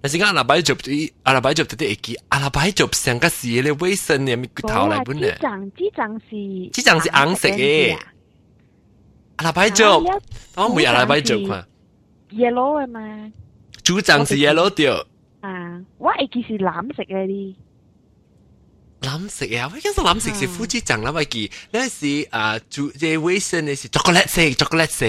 [0.02, 5.32] 但是讲阿拉伯族啲阿拉伯族啲会记，阿拉伯族成个是咧卫生嘅咪骨头嚟本咧。
[5.32, 7.98] 呢张呢张是呢张是红色嘅。
[9.38, 9.84] 阿拉伯族，
[10.56, 11.66] 我唔阿拉伯族看。
[12.32, 13.32] yellow 嘅嘛。
[13.84, 15.06] 主张是 yellow 掉。
[15.42, 17.56] 啊，我会记是蓝色嘅啲。
[19.02, 21.52] 蓝色啊，我应该蓝色是夫子酱啦，我记。
[21.72, 25.06] 那是啊，主这卫生嘅是 chocolate 色，chocolate 色。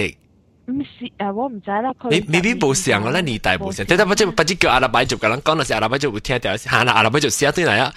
[0.68, 1.92] 唔是诶，我唔知啦。
[2.10, 3.86] 你未必冇上，我咧年代冇上。
[3.86, 7.94] 即系不知不知叫阿拉伯族嘅人讲到是阿拉伯族会听到，吓啦阿拉伯族写对嚟啊！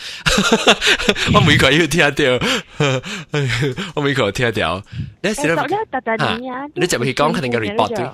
[1.34, 2.24] 我每个要听到，
[3.96, 4.84] 我每个听到。
[5.24, 5.56] 你时咧，
[5.92, 8.06] 特特年啊，你就去讲肯定个 report 对。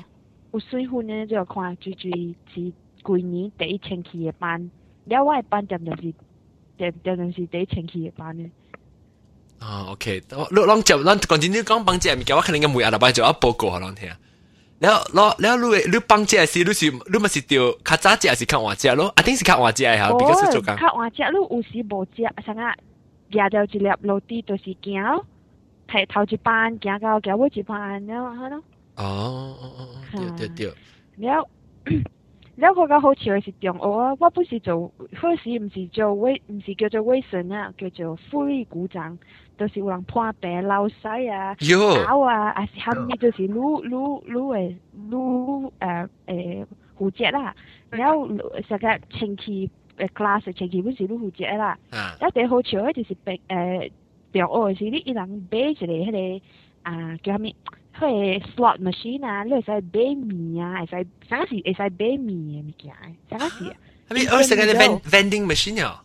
[0.54, 2.10] 有水分咧就看最最
[2.54, 2.72] 是
[3.04, 4.72] 旧年第一星期嘅班，
[5.04, 6.14] 了我嘅班点就是
[6.80, 8.50] 点点就是第一星期嘅班咧。
[9.60, 14.10] 啊，OK，你啷就啷讲真，你讲帮姐物件，我肯定个每阿拉伯族一报告下啷听。
[14.82, 22.64] แล้วแล้วแล้วรู้รู้ปังเจ้าสิรู้สิรู้มันสิเดียวข้าจ้าเจ้าสิข้าวเจ้า咯一定是ข้าวเจ้า系比较是做紧ข้าวเจ้า咯有时无食成日
[23.32, 25.26] 行到一粒楼梯就是行咯
[25.88, 27.74] 系头一班行到行尾一班
[28.06, 28.56] แล้ว系咯
[28.98, 29.04] 哦
[29.62, 30.60] 哦哦对对对
[31.22, 31.42] แล้ว
[31.84, 32.06] แล้ว
[32.75, 39.17] 個個好笑嘅是中澳啊我不是做嗰時唔是做威唔是叫做衛生啊叫做福利股長
[39.59, 41.55] 就是有人破病、流屎啊、
[42.07, 44.77] 咬啊，啊是後面就是擼擼擼誒
[45.11, 47.55] 擼誒誒胡椒啦，
[47.91, 48.27] 然後
[48.69, 51.79] 成個前期誒 class 前期本是擼胡椒啦，
[52.27, 53.91] 一第好笑嘅就是白誒
[54.33, 56.45] 中澳嘅是你一人買一個迄個
[56.91, 57.53] 啊叫咩？
[57.53, 59.25] 迄 Poi slot machine
[65.05, 65.77] vending machine.
[65.77, 65.99] Yeah.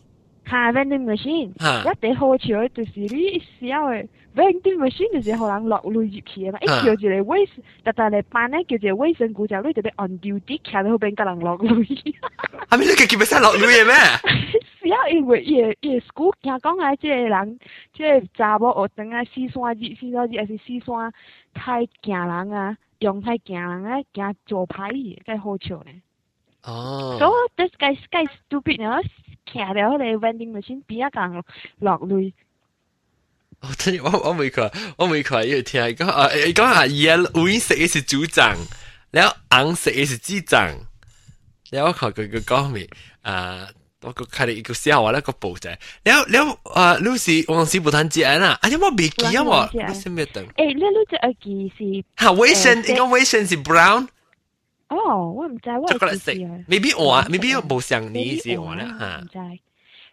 [0.48, 4.06] 嚇 vending machine，嚇一啲好笑就是你小嘅
[4.36, 7.48] vending machine 就是可能落淚入去啊嘛，一叫住你衛，
[7.84, 12.14] 特特你班咧叫住衛生股就你特別 on duty，企喺後邊跟人落淚。
[12.68, 13.94] 係咪你嘅叫咩聲落淚嘅咩？
[14.86, 17.58] 小因為伊伊 school 聽講啊，即係人
[17.92, 21.12] 即係查某學生啊，四山字四山字還是四山
[21.54, 26.00] 太驚人啊，用太驚人啊，驚做牌嘅，梗好笑咧。
[26.62, 27.16] 哦。
[27.18, 29.00] So this guy guy stupid 呢，
[29.51, 31.43] 骑喺嗰个 vending machine 边一间
[31.79, 32.33] 落泪。
[33.61, 38.55] 我真我我未看，我未看，要听讲啊，诶讲阿姨啊，黄色嘅是组长，
[39.11, 40.67] 然后红色嘅是支长，
[41.69, 42.89] 然后我看佢佢讲咩
[43.21, 43.67] 啊？
[44.01, 50.43] 我个睇你个小话咧个报仔，然后然后啊，Lucy 黄氏不谈节啦，啊，因为我未记啊嘛，你先咩等？
[50.57, 54.07] 诶，你你只耳机是吓，微信，应该微信是 brown。
[54.88, 56.64] 哦，我唔知，我唔知啊。
[56.68, 59.18] maybe 我啊，maybe 我冇想你是我啦吓。
[59.20, 59.60] 唔知。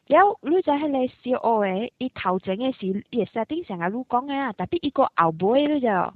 [0.08, 6.14] 有女仔喺你小學嘅，伊頭前嘅是伊設定上個女講嘅啊，特別伊個後背咧就，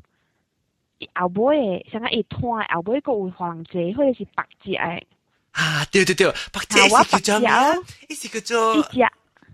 [0.99, 5.03] 伊後背嘅，上個伊攤後背個有黃字或者是白字嘅。
[5.51, 7.49] 啊，對對對，白字係叫做咩？
[8.09, 8.83] 伊是叫做。
[8.83, 8.99] 白字。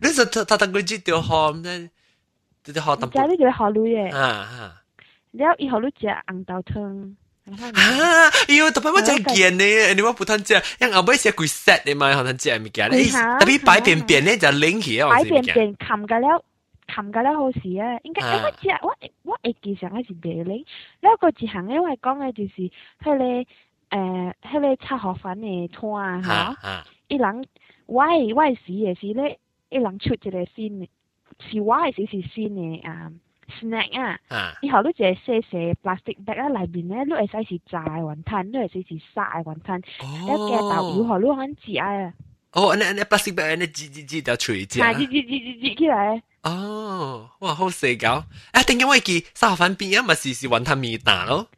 [0.02, 1.89] 你就他他當佢知道學咩？
[2.63, 3.22] 就學淡薄。
[3.24, 4.16] 唔知你就學女嘅。
[4.16, 4.82] 啊啊。
[5.32, 7.16] 然後伊學女食紅豆湯。
[7.51, 8.29] 啊！
[8.47, 12.69] 哎呦，特别我再见呢，你话不通讲，因后尾写鬼 set 你嘛，可能咪？
[12.69, 12.89] 见，
[13.39, 16.41] 特别摆便便呢就拎起啊，摆便便冚噶了，
[16.88, 17.99] 冚噶了好事啊！
[18.03, 20.65] 应该我只我我一记上系是你，
[21.01, 22.71] 呢个字行，因为讲嘅就是
[23.03, 23.45] 佢哋
[23.89, 27.45] 诶，佢哋擦河粉嚟拖啊，吓，一人
[27.88, 29.38] 歪歪死嘅事咧，
[29.69, 30.88] 一人出一个先，
[31.51, 33.12] 是歪死是先嘅啊。
[33.61, 42.12] snack 啊，以后你就系细细 plastic bag 啊，里边咧你会使是炸嘅云吞，你会使是沙嘅云吞，一嘅豆乳河你肯煮啊。
[42.53, 44.81] 哦，那那 plastic bag 那挤挤挤条锤子。
[44.81, 46.22] 系挤挤挤挤挤起来。
[46.42, 48.24] 哦，哇，好细搞！
[48.53, 50.03] 啊，点解我记沙河粉边啊？
[50.07, 51.48] 咪是是云吞面打咯。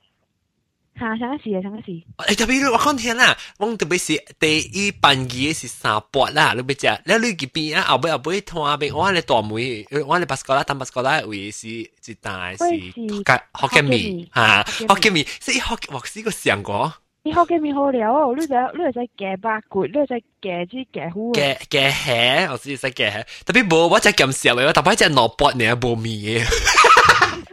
[0.99, 2.35] 吓，上一时啊，上一时。
[2.35, 11.91] 诶，特别我讲听啦，我特别是第一班机是三八啦，你别食，你你嗰边啊，后尾后尾拖边，我咧大梅，我咧巴斯哥啦，淡巴斯哥啦，为是一
[12.21, 16.93] 大是福建面吓，福建面，是福我试过上过。
[17.23, 21.33] 你福建面好料哦，你就你就夹八骨，你就夹啲夹糊。
[21.33, 26.47] 夹夹虾，我试试夹虾，特别冇我只咁少嘅，特别只萝卜呢冇面嘅。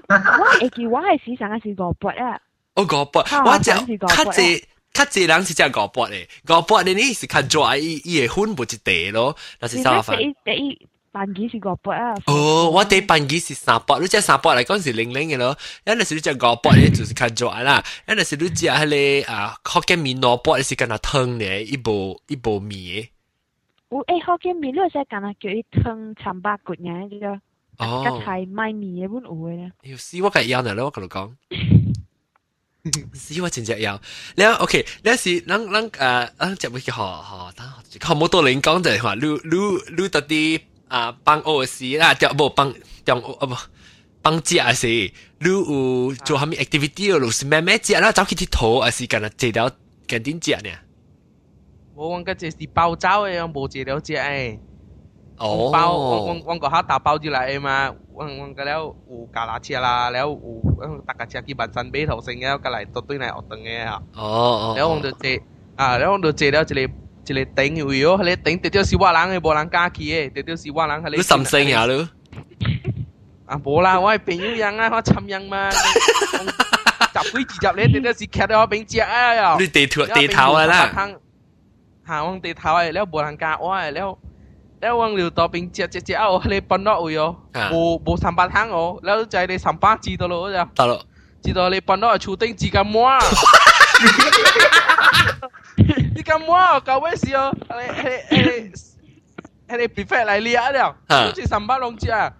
[0.09, 2.39] 我会记我系时常系是萝卜啊。
[2.75, 4.63] 我五百，我只较济
[4.93, 10.17] 较济人是只五百咧，五百咧你是较 dry，伊伊会分不一地咯，那是三份。
[10.45, 12.13] 第一班机是五百啊。
[12.27, 23.09] 哦，我第一班机是三百，你只三百嚟讲是零零嘅咯，因为是你只五百咧就是较 dry 啦，因为是你只系个啊福建面萝卜是干那汤咧，一部一部面嘅。
[23.89, 27.85] 有诶福建面，你使干那叫伊汤参巴骨嘅呢个。
[27.85, 28.03] 哦。
[28.03, 29.71] 甲菜卖面嘅本有嘅咧。
[29.83, 31.31] 要死我个样嚟咯，我同你讲。
[33.14, 34.00] 是我真正要。
[34.34, 43.56] 然後 OK，那是咱咱誒，咱接尾去學學，等學冇多人講就話，擼擼擼到啲啊幫俄是啦，掉冇幫掉啊唔
[44.20, 49.70] 幫只啊是，擼有做下面 activity 咯，是慢慢只啦，走去啲土啊是干啊，借條
[50.08, 50.70] 近點只呢？
[51.96, 54.58] 冇講個只是爆炸嘅，冇借條只誒。
[55.38, 58.72] 哦，包我我我嗰下打包咗嚟嘛，我我嗰了
[59.08, 64.02] 有加拿車啦，了有大家車基本上買頭先嘅，嗰嚟都對嚟學堂嘅嚇。
[64.16, 64.74] 哦哦。
[64.76, 65.30] 了我就坐
[65.76, 71.02] 啊，了我就坐了一個一個頂位哦，迄個頂直接是我人嘅，無人敢去嘅，直接是我人。
[71.10, 72.08] 你甚聲呀你？
[73.46, 75.70] 啊，無啦，我係朋友人啊，我參人嘛。
[75.70, 79.56] 十幾二十年，直接是徛到我邊隻啊！
[79.58, 80.90] 你地頭地頭啊啦。
[82.06, 84.18] 嚇，我地頭誒，了無人敢我誒，了。
[84.81, 87.27] แล้ววังเหลียวต่อเป็นเจ็ดเจ็ดเจ็ดเอาเลยปนนอกอยู่
[87.69, 91.01] โบโบสัมปทางอ๋อแล้วใจในสัมปาจีตัวเลยจ้ะ ตลอด
[91.43, 93.09] จีตัวเลยปนนอกชูติ้งจีกันมัว
[96.15, 97.39] จีกันมัว搞咩事哦？
[97.77, 98.37] 你你你
[99.69, 100.69] 你你 prefer 嚟练啊？
[100.75, 102.31] 了，好似三百两只啊，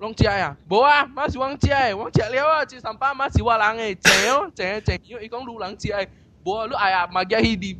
[0.00, 6.08] 两只啊，冇啊，马是王只诶，王只了啊，至三百马是我人诶，正哦，正正，因为伊讲路人只诶，
[6.44, 7.76] 冇啊，你哎呀，马家去啲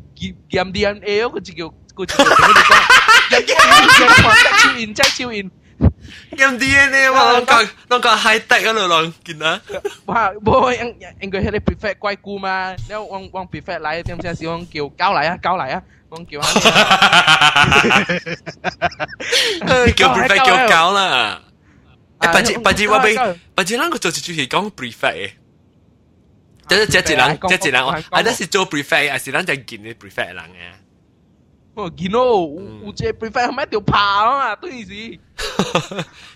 [0.49, 1.75] 剑 DNA 哦，佢就叫。
[1.95, 2.17] กูจะ
[3.31, 3.57] 点你讲？
[3.63, 5.51] 人嘅人狂得超然，真超然。
[6.37, 9.61] 咁 DNA 嘛，啷个啷个 high tech 嗰度啷见啊？
[10.07, 12.75] 哇，冇应应该系你 prefer 贵姑嘛？
[12.89, 16.61] 你往往 prefer 嚟，点先是往叫交嚟啊，交嚟啊，往叫下。
[19.97, 21.41] 叫 prefer 叫交啦。
[22.21, 23.17] 诶，不知不知我俾
[23.55, 25.31] 不知啷个做就系讲 prefer 嘅。
[26.69, 30.73] 即系即系人，即系人，我系那是做 prefer，还是咱就见你 prefer 人嘅。
[31.77, 35.19] 我见到有有只 prefer 咩条爬啊嘛，对时。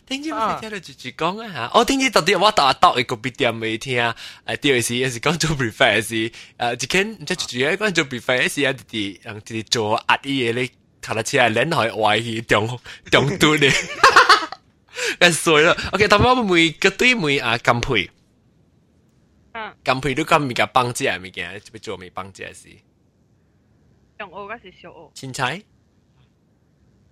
[0.06, 10.70] 听知我听到住住讲啊吓，我听知到底我打到一个别点未听啊，诶第二时有时讲做 prefer 是诶，只见即系住住喺讲做 prefer 是啊，啲人啲做压啲嘢咧，
[11.02, 13.70] 睇得起来撚开歪去中中度咧，
[15.20, 15.76] 咁衰啦。
[15.92, 18.10] OK，头先我每个对每啊金配，
[19.52, 22.68] 嗯，金配都咁咪个帮姐咪嘅，要做咪帮姐事。
[24.20, 25.10] 中澳嗰是小澳。
[25.14, 25.62] 凊彩。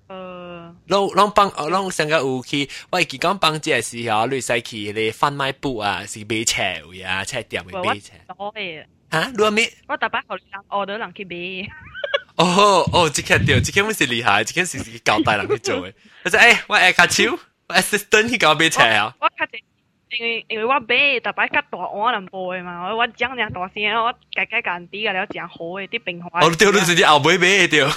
[0.07, 8.12] 呃，拢拢帮，拢上个有去，我会记讲帮姐时候，你使去你贩卖部啊，是买车位啊，车店会买车。
[8.37, 8.85] 多嘅。
[9.11, 9.72] 吓，你话咩？
[9.88, 11.68] 我特别学人 order 人去买。
[12.37, 15.94] 哦哦，即刻对，即刻我是厉害，即刻是是交代人去做嘅。
[16.24, 19.16] 我说诶，我下卡手，我 assistant 去搞买车啊。
[19.20, 19.59] 我卡只。
[20.10, 26.39] 定係定係話俾大把吉大我能播嘅嘛，我話正正大聲，我計計間啲嘅，你都正好嘅啲平話。
[26.41, 27.88] 我丟到自己後背俾掉。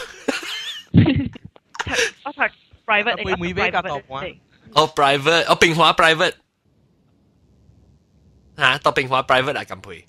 [2.24, 2.50] 我睇
[2.86, 3.36] private 嘅。
[3.40, 4.24] 背背夾讀話。
[4.74, 6.34] 我 private，我平話 private。
[8.56, 10.04] 嚇，讀平話 private 啊，咁配。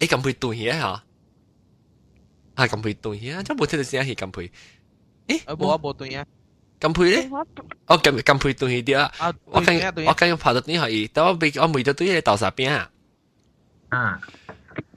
[0.00, 1.02] 誒，咁配對嘢嚇。
[2.56, 4.50] 係咁配對嘢，真冇聽到聲係咁配。
[5.28, 6.24] 誒，我冇啊，冇對嘢。
[6.81, 7.29] 咁配咧？
[7.87, 9.33] 我咁咁配断嘢啲啊！
[9.45, 12.89] 我跟我跟拍到啲可以，但我未我未到对嘢豆沙边啊。
[13.89, 14.19] 啊，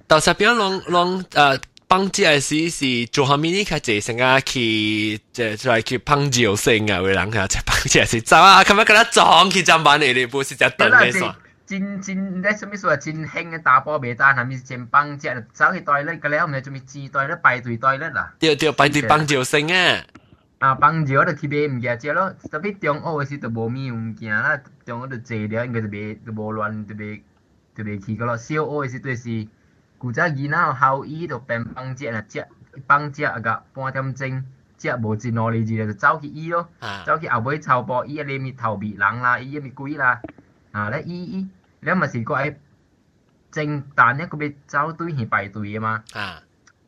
[0.06, 1.60] 豆沙边啷啷诶。
[1.90, 11.34] 帮姐嘅时是做下面呢个就成日去即系去烹酒性啊，会人佢即系帮姐是走啊，咁样跟他撞去站板嚟，你不是只等你算。
[11.66, 16.14] 真真咧，什么说真兴嘅打波未单，系咪先帮姐走去袋咧？
[16.18, 17.34] 个了唔系做咩自袋咧？
[17.42, 18.32] 排队袋咧啦。
[18.38, 20.04] 对对，排队帮酒性啊。
[20.65, 27.21] 啊，房桥就去买物件食咯，特别中学诶时就无物物件啦，中学就坐了，应该就袂就无乱，就袂
[27.75, 28.36] 就袂去个咯。
[28.36, 29.47] 小学诶时阵是，
[29.99, 32.43] 古早囝仔校医就边放食啦，食
[32.88, 34.43] 放食啊个半点钟，
[34.80, 36.67] 食无真两日，就就走去医咯，
[37.06, 40.19] 走去后尾抄报，伊啊哩咪头皮冷啦，伊阿咪鬼啦，
[40.71, 41.47] 啊咧伊伊，
[41.82, 42.56] 你嘛是个
[43.51, 46.04] 正，但咧佮要走队去排队诶嘛，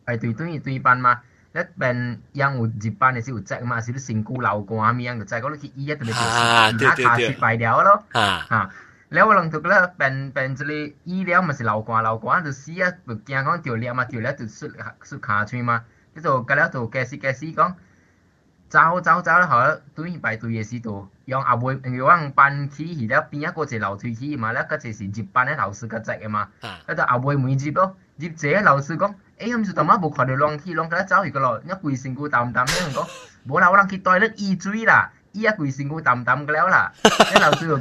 [0.03, 1.21] 排队对去对班嘛。
[1.57, 8.03] 一边养有一班的是有在嘛，是你身躯流汗咪样就在，嗰啲伊一定係唔打卡失敗掉咯。
[8.13, 8.69] 啊，
[9.13, 14.47] แล้วลองถูกแล้วเป็นเป็นจะเลยอีแล้วมันสิเหลากว่าเหลากว่าตัวเสียตัวแกงของตัวเลี้ยมาตัวเลี้ยตัว
[15.09, 15.75] สุดขาช่มา
[16.13, 17.65] ที่ตัก็แล้วตัวแกซีแกซีก็
[18.71, 19.57] เจ้าเจ้าเจ้าเขา
[19.95, 20.97] ตัวนี้ไปตัวเยสีตัว
[21.31, 26.41] ยังอาบวยังว่าปันขี้หีแล้วปีนี้ก็จะเหลาที่มาแล้วก็จะสิจิบปันให้เหลาซื้อกระจายมา
[26.85, 27.81] แล้วตัอาบวมือจิบ咯
[28.21, 28.97] จิบเจ๊เหลาซื้อ
[29.37, 32.49] A âm sudah mabuk pada long ti long kada jauh kalau nya kui singku tam
[32.49, 33.05] tam nya ngko
[33.45, 36.65] bo la orang kita lek e three lah iya kui singku tam tam ke leo
[36.65, 36.89] lah
[37.29, 37.77] nya lao tu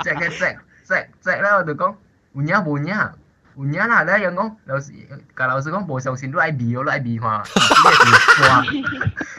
[0.00, 0.54] cek cek cek
[0.88, 2.00] cek cek lao tu kong
[2.32, 3.12] unya bo nya
[3.60, 5.04] unya lah dah yang kong lao si
[5.36, 7.44] kalau si kong bo xiao xin lu ai bi yo lu ai bi hoa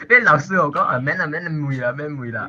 [0.06, 2.46] dia lao si kong a man a man mui la man mui la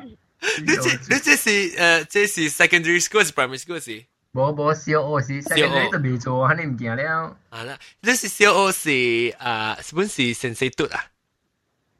[0.60, 4.04] 你这你这是呃这是 secondary school 还是 primary school 是？
[4.33, 7.35] 冇冇小学是 secondary 都未做，肯定唔见了。
[7.49, 11.05] 啊啦，你是小学是啊，本是先生读啊？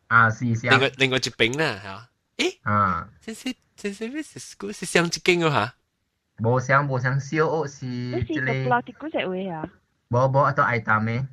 [0.07, 0.67] 啊是是。
[0.69, 2.07] 另外另外一边啦，系嘛？
[2.37, 5.73] 诶啊，先生先生咩是 school 是上一间啊
[6.39, 6.45] 吓？
[6.47, 7.85] 无上无上小学是
[8.25, 9.67] 即系落啲嗰只位啊？
[10.09, 11.25] 无无都爱淡嘅。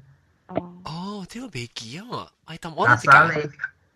[0.49, 0.83] 哦。
[0.85, 3.51] 哦，这个未记啊，爱淡我都是讲。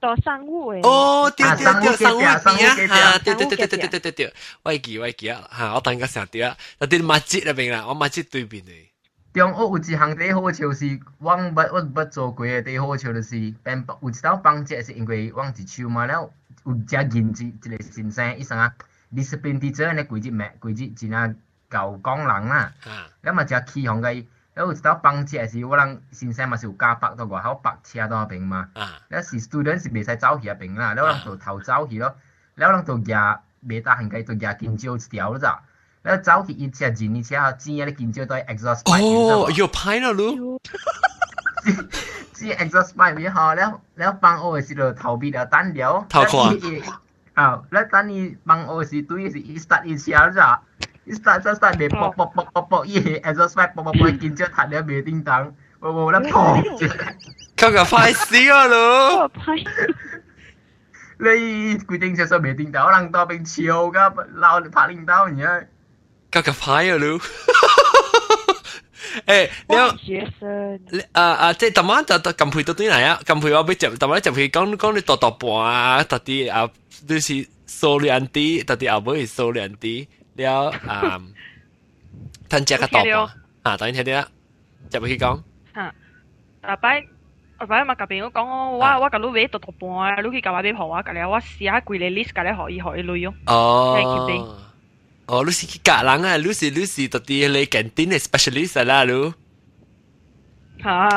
[0.05, 0.87] 做生物诶。
[0.87, 8.87] 哦，对对对，生物边啊，对对对对对对对对，我记我记啊，吓，我等个成啲啊，但系马节入边啦，我马节对边嘅。
[9.33, 16.31] 中学有一项最好笑是，我捌我捌做过嘅最好笑就是，变有一道帮节是因为我一手嘛了。
[16.65, 18.75] 有只认字一个先生，伊生啊，
[19.15, 21.35] discipline teacher 呢规日咩规日真啊
[21.71, 22.73] 够讲人啦，
[23.23, 24.25] 咁嘛只起哄嘅，
[24.56, 28.70] 然后有一道房车是我人先生嘛是有加北到还有白车到那边嘛。
[28.74, 28.98] 啊。
[29.10, 32.16] 那是 student 是未使走去那边啦，然后人就偷走去咯，
[32.56, 35.62] 然后人就夹未搭行街就夹金蕉一条咋。
[36.02, 40.62] 然后走去一车钱一车，钱啊的金蕉都 exhaust 哦，有拍了路。
[42.32, 46.06] 只 exhaust 外面好，咧后然后帮我是逃避了单聊。
[46.08, 46.54] 逃课啊。
[47.34, 50.62] 啊，那等你帮我是对是 start 一下咋。
[51.14, 56.86] start start start 嚟卜卜卜卜卜依起 exhaust 卜卜卜見張塔你未叮當，我冇得破住。
[57.56, 59.32] 佢個快死啊咯！
[61.18, 65.68] 你固定隻手未叮當，可能當兵潮噶，鬧你拍領導而家。
[66.32, 67.20] 佢個快啊咯！
[69.26, 70.80] 誒，你有學生？
[71.14, 76.70] 啊啊，即係尋晚就近排到啲嚟啊，近排我俾尋尋晚就係講講你度度半啊，特啲啊，
[77.08, 80.06] 就是數量啲，特啲阿妹係數量啲。
[80.35, 81.21] 了啊，
[82.49, 83.13] 吞只个度半
[83.63, 84.29] 啊，当然听啲啦，
[84.91, 85.43] 就俾佢讲。
[85.75, 85.95] 吓，
[86.63, 87.05] 大摆
[87.59, 93.35] 我摆嘛，隔边我讲我我我甲你买到到半，你去甲我买铺啊，隔离我写下规个 list，隔离可以可以累用。
[93.47, 93.97] 哦。
[95.27, 96.37] 哦，你是隔人啊？
[96.39, 99.33] 你是你是到底你 canteen 嘅 specialist 啦，你。
[100.83, 101.09] 吓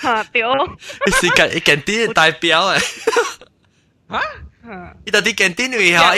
[0.00, 0.42] 吓对。
[0.42, 2.78] 你是隔 canteen 嘅代表诶。
[4.10, 4.20] 吓？
[5.04, 6.14] 伊到底 canteen 位吼，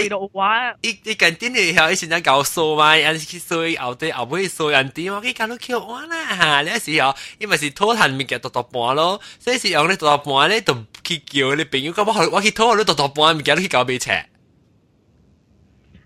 [0.82, 14.12] 伊伊 canteen 位吼，伊先在搞数嘛，有时数后底后尾数人啲，我佢搞到叫我啦吓，你时候因为是拖闲物件读读半咯，所以是用你读读半咧，就去叫你朋友讲我我去拖你读读半物件，你去搞俾车。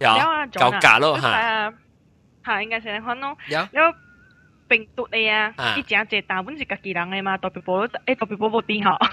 [0.00, 0.08] 有
[0.54, 1.72] 搞价咯吓，
[2.46, 3.36] 吓应该是咁咯。
[3.48, 3.94] 有有
[4.68, 5.74] 病毒嚟啊！
[5.76, 9.10] 伊正济大本是家己人嘅嘛，特别保诶特别保保啲嗬。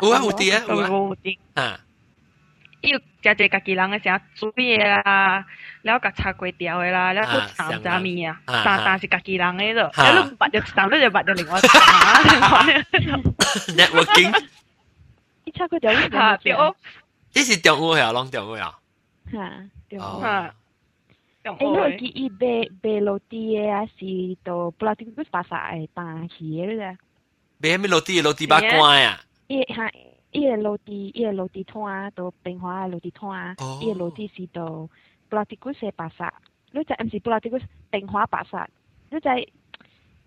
[0.00, 1.80] 有啊有啲啊，特别保保啲啊。
[2.82, 5.46] 伊有食济家己人嘅啥煮嘢啦，
[5.82, 9.82] 了甲炒粿条嘅啦，了都炒炸面啊，三单是家己人嘅咯。
[9.94, 11.70] 了你捌着三，你就捌着另外三。
[13.76, 14.46] Networking。
[15.44, 16.52] 伊炒粿条你吓对。
[16.54, 18.78] 呢是中午系拢中午啊。
[19.30, 19.52] 吓。
[19.88, 19.98] 对。
[20.00, 20.54] 吓。
[21.44, 26.96] 诶，因为佢伊卖卖落地嘅啊，是到不知点佢巴萨诶办起嘅啫。
[27.60, 29.20] 卖咩落地落地把关啊？
[29.46, 29.88] 伊吓。
[30.32, 34.64] 伊个落地，伊个落地摊到冰花嘅落地摊，伊个落地是到
[35.28, 36.30] 布拉迪古社巴萨，
[36.72, 37.58] 你就唔是布拉迪古
[37.90, 38.66] 冰花巴萨，
[39.10, 39.30] 你就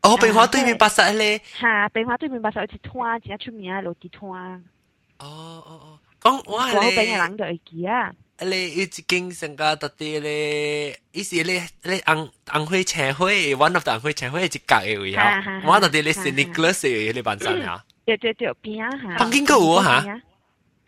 [0.02, 1.42] 哦，冰花对面巴萨咧。
[1.44, 4.62] 吓，冰花对面巴萨有一摊，真出名嘅落地摊。
[5.18, 5.26] 哦
[5.66, 6.92] 哦哦，讲我系咧。
[6.92, 8.14] 边嘅人就会记啊。
[8.42, 17.84] 你一间成个特啲咧，伊是咧咧红红灰青灰，one of the 红灰青灰一格嘅位啊，我特啲咧是 Nicholas 嘅咧班上吓。
[18.06, 19.18] 对对对，边啊吓。
[19.18, 20.02] 当然个有吓。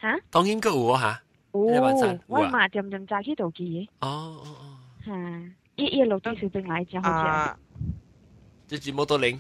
[0.01, 0.17] 吓？
[0.31, 1.21] 当然个有吓。
[1.51, 3.89] 哦，我嘛点点早去到记。
[4.01, 4.77] 哦哦哦。
[5.05, 5.11] 吓，
[5.75, 7.55] 一一路都是边来讲好食。
[8.67, 9.37] 即系摩托铃。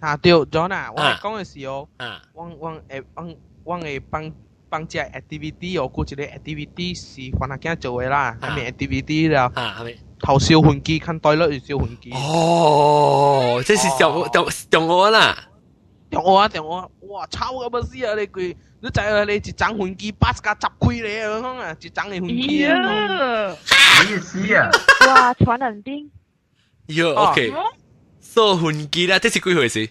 [0.00, 3.34] 啊对，John 啊，我讲嘅时候，啊，我我诶我
[3.64, 4.32] 我诶帮
[4.68, 9.50] 帮只 activity，我估一个 activity 是翻下惊做嘅啦，系咪 activity 啦？
[9.56, 9.96] 啊，系咪？
[10.18, 12.10] 头烧换机，看对率烧换机。
[12.12, 15.36] 哦，这是中中中我啦。
[16.10, 18.14] 中我啊，中我，哇，炒咁啊死啊！
[18.14, 23.56] 你句，你就系你一张换机八十架十开咧，咁讲啊，一张嘅换机啊。
[24.08, 24.70] 咩事啊？
[25.08, 26.10] 哇，传染病。
[26.88, 27.52] 哟，OK。
[28.20, 29.88] 所换机啦，这是几回事？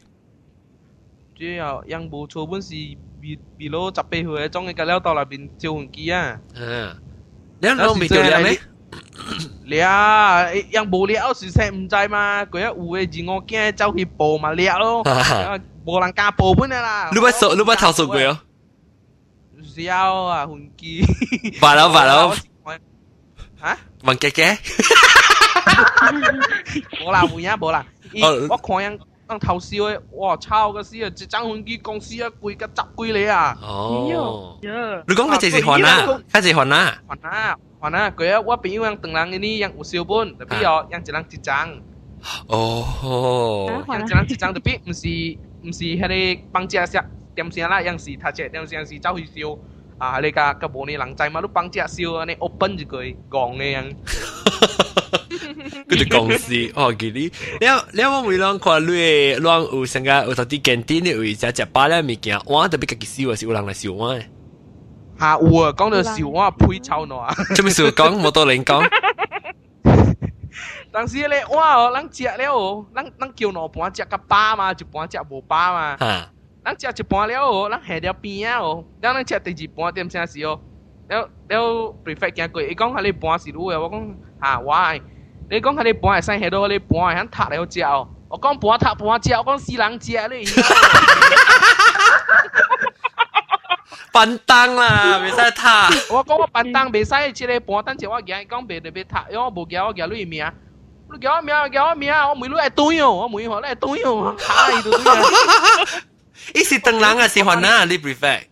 [1.36, 2.70] 主要养无错本是
[3.20, 6.40] 比比如十八岁种嘅，了到那边烧换机啊。
[6.56, 6.96] 嗯。
[7.60, 8.22] 你两未掉
[9.66, 9.84] 咧？
[9.84, 15.04] 了，养无了时势唔知嘛，佢一有嘅自我惊走去报嘛了咯。
[15.86, 17.10] 无人敢报本啦。
[17.12, 18.40] 你捌数，你捌投诉过哦？
[19.76, 21.06] 少啊，换机。
[21.60, 22.34] 白佬白佬。
[23.62, 23.78] 吓？
[24.04, 24.58] 问嘅嘅？
[27.04, 27.86] 冇啦，换啊冇啦。
[28.50, 31.08] 我看人 人头烧嘅，哇抄嘅死啊！
[31.08, 33.58] 一张换机公司啊贵个十几嚟啊。
[33.62, 34.60] 哦。
[34.62, 36.22] 你讲嘅就是还啊？
[36.32, 36.98] 佢是还啊？
[37.08, 38.12] 还啊还啊！
[38.16, 41.70] 佢啊，我朋友人等人呢样有烧本，特别哦，样一人一张。
[42.48, 43.84] 哦。
[43.88, 45.38] 样一人一张特别，唔是
[45.68, 47.00] 唔是迄个帮只食
[47.36, 49.58] 点先啦，样是他只点先是走去烧。
[49.98, 50.20] 啊！
[50.22, 51.40] 你个个无你人知嘛？
[51.42, 53.96] 你帮只烧安尼 open 一句讲嘅样。
[55.89, 57.21] 佢就講事，哦，記你，
[57.61, 64.25] 你你我每啷看你啷有成個有到啲 canteen 有一隻食飽咧物件，碗特別家己燒啊，是有人來燒碗嘅。
[65.19, 67.35] 嚇有啊，講到燒碗配炒喏啊。
[67.55, 68.21] 做咩事講？
[68.21, 68.87] 冇多人講。
[70.93, 75.97] 當時咧碗哦，咱食了哦，咱咱叫兩盤食個飽嘛，一盤食無飽嘛。
[76.01, 76.31] 嚇。
[76.65, 80.59] 咱食一半了哦，咱下了边啊哦，咱咱食第二半点啥事哦？
[81.11, 84.75] 了了 prefect 行過，伊講下你半是愈嘅，我講嚇我。
[85.50, 90.46] 你讲下你半系生下到你半系响塔嚟食哦，我讲半塔半食，我讲四人食你。
[94.12, 95.90] 笨蛋啦，未使塔。
[96.10, 100.52] 我讲我笨蛋未使，即个半等阵我惊讲别特别塔，因为我无惊我惊你名。
[101.14, 105.14] 你叫我名，叫我名，我每路系对哦，我每号咧系对哦，吓你都对。
[106.56, 108.46] 伊是邓人啊，是还啊，你 prefect。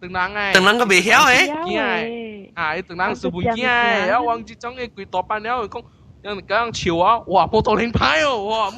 [0.00, 0.54] 邓人诶。
[0.54, 1.52] 邓人个未晓诶。
[1.66, 2.72] 惊啊！
[2.74, 5.84] 邓人是唔惊诶，有王志忠嘅几大班了，讲。
[6.24, 7.18] 人咁样潮啊！
[7.28, 8.72] 哇，摩托轮牌哦，哇！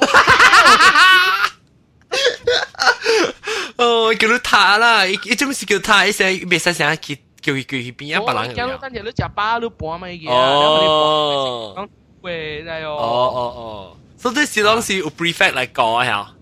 [3.77, 6.05] 哦，叫你塔啦，伊伊做咩是叫塔？
[6.05, 8.55] 伊成未使成叫叫佢叫佢边一白人嘅。
[8.55, 10.29] 叫等阵你食饱你半咪嘅。
[10.31, 11.73] 哦。
[11.77, 11.89] 讲
[12.21, 12.95] 喂，系哦。
[12.97, 13.01] 哦
[13.35, 16.33] 哦哦，所以啲是当时有 prefect 嚟讲啊，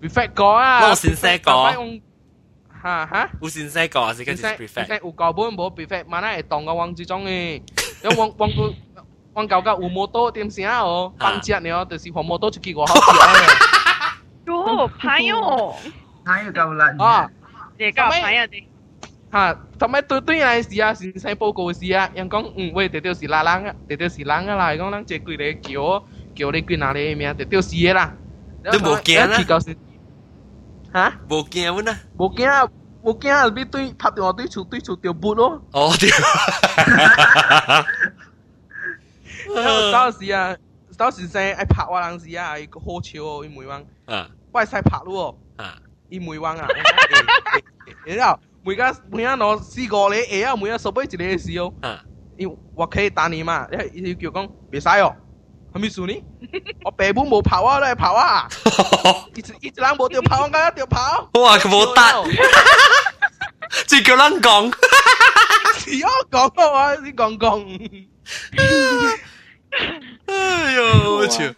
[0.00, 0.88] prefect 讲啊。
[0.88, 2.00] 我先生讲。
[2.82, 3.30] 吓吓。
[3.42, 5.00] 有先生讲是跟住 prefect。
[5.04, 7.60] 有教本冇 prefect，万系当个王之中嘅，
[8.02, 8.72] 有王王个。
[9.38, 10.80] 我旧架有摩托点先啊？
[10.82, 14.46] 哦，放只呢，就是黄摩托出去我好食嘅。
[14.46, 15.74] 哟，牌哦！
[16.24, 16.94] 睇要够啦。
[16.98, 17.30] 哦，
[17.78, 18.68] 你教牌啊你。
[19.32, 26.04] 吓，同埋对对嚟时啊，先使报告时啊，人讲嗯，喂，条条是拉人啊，条条是人啊啦，讲咱这几个叫
[26.36, 28.12] 叫你几哪里名，条条是嘅啦。
[28.62, 29.36] 你冇惊啦？
[30.94, 31.12] 吓？
[31.28, 31.96] 冇惊喎呐？
[32.16, 32.68] 冇惊啊！
[33.02, 33.44] 冇惊啊！
[33.54, 35.60] 你对拍电话对厝对厝掉拨咯。
[35.72, 36.08] 哦，对。
[39.91, 40.55] 當時啊，
[40.97, 43.83] 到时先爱拍我人时啊，係個好笑哦，伊梅灣。
[44.05, 44.29] 啊。
[44.51, 45.37] 我係使拍咯。
[45.57, 45.77] 啊。
[46.09, 46.67] 伊梅灣啊。
[48.05, 48.39] 然后。
[48.61, 51.73] 每家每家攞試過你誒啊，每家手背一個事哦。
[51.81, 52.03] 啊。
[52.37, 55.15] 因我可以打你嘛，你你叫講別使哦，
[55.73, 56.13] 係咪输呢？
[56.83, 58.47] 我爸母冇跑啊，都係跑啊。
[59.33, 61.29] 一一一人冇掉跑，我一條跑。
[61.39, 62.29] 哇，佢冇得，
[63.87, 64.73] 只叫人講。
[65.79, 68.07] 是我講嘅話，你講講。
[70.48, 71.52] 哎呦，我笑。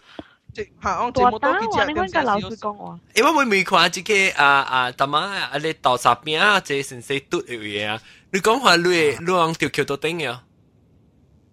[0.53, 2.99] 即系我大单话你揾个老师讲话。
[3.13, 8.01] 因为我未看即个啊啊，大妈啊，你豆沙饼啊，即先生嘟嘅嘢啊。
[8.31, 10.39] 你讲话你你往条桥度顶嘅。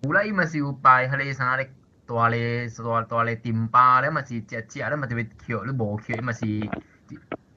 [0.02, 1.70] 有啦，伊嘛是有拜迄个啥咧，
[2.06, 6.40] 大咧大大咧店吧，你嘛是只只，你嘛特别桥，你无桥，伊嘛是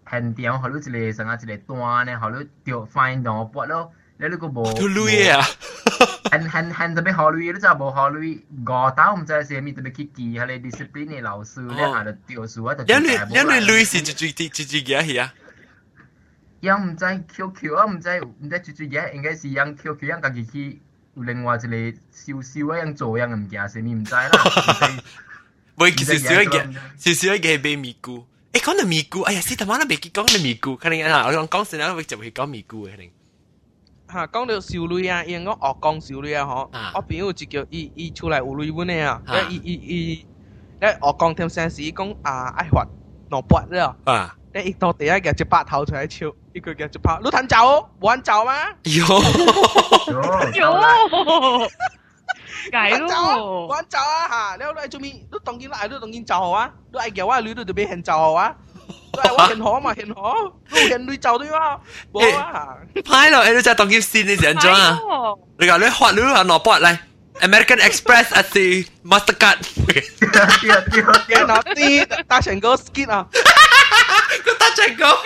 [0.09, 3.91] 现场，互你一个啥一个单咧，互你着 find 到拨咯。
[4.19, 4.73] 你呢个无。
[4.73, 5.45] 都累啊！
[6.31, 15.33] 很很很特别考虑，你知无考虑五刀唔知是咪特别去记下你 discipline 嘅老师，你下就掉数啊，就因为因为累是最最最最嘅系啊。
[16.61, 18.09] 又唔知 QQ 啊，唔知
[18.41, 20.81] 唔知最最嘅应该是让 QQ 让家己去
[21.15, 21.67] 有另外一个
[22.11, 24.29] 小小嘅样做样嘅物件，是你唔知啦。
[25.75, 28.23] 喂，其实少一嘅，少少一嘅系俾咪咕。
[28.53, 33.07] 诶，讲到咪咕，哎呀，死他妈都未记讲到咪咕，可能啊，我讲讲成日会就会讲咪咕嘅，可能。
[34.12, 40.26] 嚇講到少女啊，因我學講少女啊，嗬，我朋友就叫伊伊出來有女本嘅啊，伊伊伊，
[40.80, 42.86] 咧學講聽聲時講啊愛發
[43.30, 48.52] 腦拔了，啊，咧伊到第一嘅一百頭出來笑，一個叫一百，你彈走，冇人走嗎？
[48.84, 49.06] 有，
[50.60, 51.68] 有，
[52.70, 53.08] 解咯，
[53.68, 55.12] 冇人走啊嚇，你你做咩？
[55.12, 58.54] 你當然來，你當然走啊，你愛叫我女都特別肯走啊。
[59.37, 60.13] 我现可嘛，现可，
[60.69, 61.77] 都现女就对嘛，
[62.13, 62.75] 冇啊。
[63.05, 64.99] 派咯，你就当叫线你成咗啊？
[65.59, 66.97] 你讲你学你话攞笔嚟，
[67.41, 69.57] American Express 啊是 Mastercard。
[69.87, 73.25] 嘅嗱啲大成哥 skin 啊，
[74.45, 75.17] 个大成哥。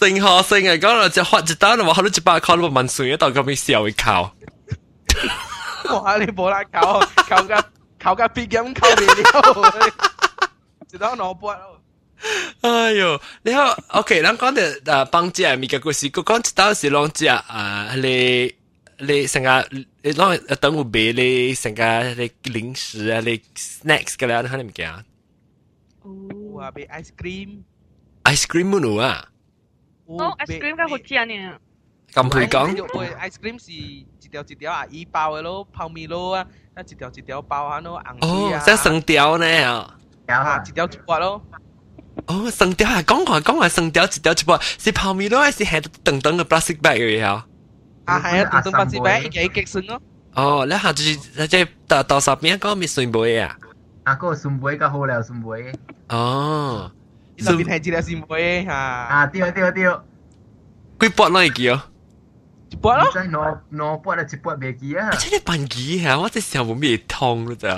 [0.00, 0.72] 成何成啊？
[0.74, 4.34] 讲到只学一单，我学到一百块，我问谁一道咁样笑会靠。
[5.90, 6.16] 哇！
[6.18, 7.64] 你冇啦，靠靠个
[7.98, 9.92] 靠个别咁靠唔了。
[10.94, 11.80] 直到脑波咯。
[12.60, 18.54] 哎呦，你好，OK，咱讲的啊，帮姐咪个故事，佢讲一道是啷只啊，你
[18.98, 19.66] 你成个
[20.02, 21.82] 你啷等我买你成个
[22.14, 25.04] 你零食啊，你 snacks 嘅啦，你睇你唔见啊？
[26.02, 29.28] 哦，啊，买 ice cream，ice cream 乜嘢啊？
[30.06, 31.58] 哦，ice cream 嘅好正呢。
[32.12, 36.46] 咁佢讲，ice cream 是一条一条啊，一包嘅咯，泡米咯啊，
[36.86, 38.60] 一条一条包下咯，硬水啊。
[38.60, 39.96] 哦，即成条呢啊？
[40.26, 41.42] 啊，一条一百咯。
[42.26, 47.46] 哦，生条系讲话讲话生条一条一百，是泡面咯，还是系等等嘅 plastic bag 嘅嘢啊？
[48.04, 50.00] 啊，系啊，等等 plastic bag 一几几顺咯。
[50.34, 53.56] 哦，你下就是即系到到十边讲咪顺杯啊？
[54.04, 55.72] 啊，嗰个顺杯较好了，顺杯。
[56.08, 56.90] 哦，
[57.38, 58.72] 顺边系一条顺杯吓。
[58.74, 59.84] 啊，对对对。
[61.00, 61.82] 几拨攞嚟记哦？
[62.70, 63.10] 一拨咯。
[63.12, 65.10] 真攞攞拨啊，一拨未记啊。
[65.10, 67.68] 真系扮记吓，我真系冇咩痛咯就。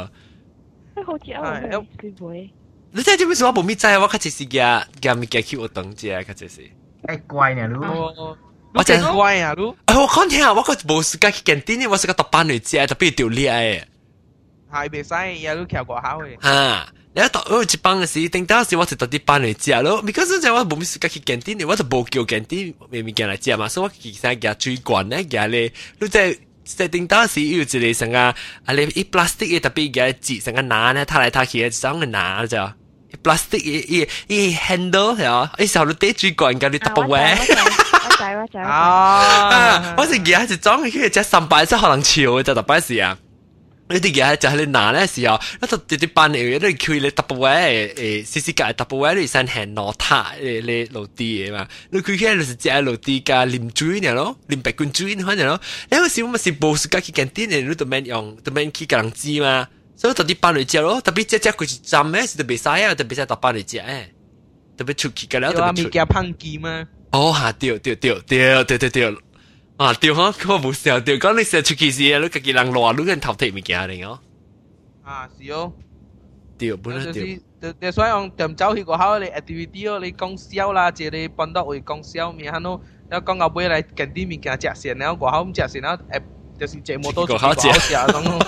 [0.96, 2.50] 好似我佢会。
[2.94, 3.98] 你知点解我冇咩知啊？
[3.98, 6.70] 我确实是嘅嘅咪嘅 Q 我等住啊，确实是。
[7.04, 7.74] 诶乖呢，你。
[8.74, 9.62] 我真乖啊，你。
[9.62, 13.50] 诶，我讲听啊，我个冇时间去见店，我是个读班嚟啫，特别掉裂
[14.70, 14.74] 诶。
[14.74, 16.42] 系袂使，也都翘过口嘅。
[16.42, 16.88] 吓！
[17.14, 20.02] 你一读我一班嘅时，定当时我就读啲班嚟食咯。
[20.02, 26.38] because 就我冇咩时间去见店，我就冇叫见店咪咪见嚟食嘛，所以我其实嘅最惯咧嘅咧，你即系。
[26.66, 28.34] 设定当时有一个成个啊，
[28.68, 32.56] 你一 plastic 嘅特别嘅纸成个拿咧，타嚟타去嘅装嘅拿就，
[33.22, 37.20] plastic 嘅嘅嘅 handle 系啊，一时候你跌最惯嘅你特别位。
[38.04, 38.58] 我知我知。
[38.58, 39.94] 啊！
[39.98, 43.18] 我是而家就装佢只三百，即可能潮嘅就特别时啊。
[43.88, 55.60] 你啲嘢就系你拿咧时候，一就直接班嚟嘅，都叫你 double 位诶，试试架 double 位你先行攞塔你你落地嘅嘛，你佢喺度是只落地架淋水呢咯，淋白罐水可能咯，
[55.92, 63.84] 因为时我咪是冇时间去见店嘅，你都免用，都免去garan知嘛，所以特啲班嚟食咯，特别只只佢是站咧，是特别嘥啊，特别只搭班嚟食诶，
[64.78, 65.60] 特别出去嘅啦，特别出。
[65.60, 66.88] 有啊，咪叫烹记嘛。
[67.10, 69.16] 哦，吓，对对对对对对对。
[69.77, 74.19] 啊对嗬，咁我冇想到，講你成日出去時，你自己人攞，你跟頭睇物件嚟哦。
[75.03, 75.71] 啊，是哦。
[76.57, 77.39] 對，本來對。
[77.81, 86.21] 就所以用點走去個口，你 activity 哦，你講銷啦，即係你幫到會講銷面，係咯，然後講到尾嚟近啲物件食先，然後個口唔食先，然後誒
[86.59, 88.39] 就是節目都個口食啊，咁咯。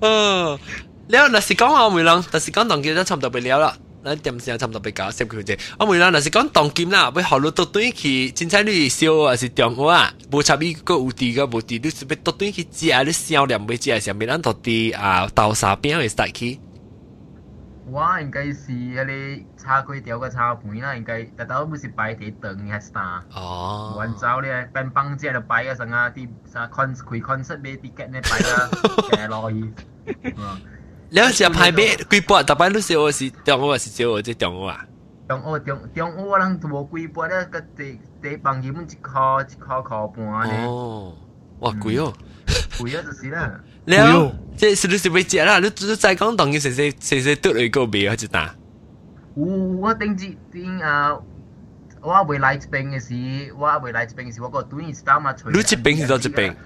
[0.00, 0.58] 嗯，
[1.08, 3.76] 然後那是講話唔同，但是講同其他差唔多不了啦。
[4.05, 5.59] 咱点时差唔多被搞摄佢啫。
[5.77, 10.11] 我梅郎嗱是讲当剑啦，要学到倒转去，凊彩你烧还是中午啊？
[10.31, 13.59] 无插伊个有啲个无啲，你是要倒转去食，你烧凉
[13.91, 16.59] 要食，上面咱到啲啊豆沙边会使去。
[17.87, 23.23] 我应该是迄个炒粿条个炒盘啦，应该但系我唔是摆地凳嘅啥。
[23.35, 23.95] 哦。
[23.97, 28.69] 玩走咧，变帮只就摆个啥啊啲啥 con 开 concert 买 ticket 咧摆啊，
[29.11, 29.73] 嘅落去。
[31.10, 34.84] 两下排面贵波，大班都是我是中午还，是中午即中午啊。
[35.28, 40.66] 中午中中午人都无贵波咧，个地地房基本一块一块块半咧。
[40.66, 41.14] 哦，
[41.60, 42.12] 哇贵哦，
[42.78, 43.60] 贵啊就是啦。
[43.86, 45.58] 了，这是你是未接啦？
[45.60, 48.54] 你只是在讲等于谁谁谁谁得了一个病还是打？
[49.34, 51.16] 我我顶只顶啊！
[52.00, 55.50] 我未来这边嘅时，我未来这边嘅时，我个短衣衫嘛，除。
[55.50, 56.56] 你这边是到这边？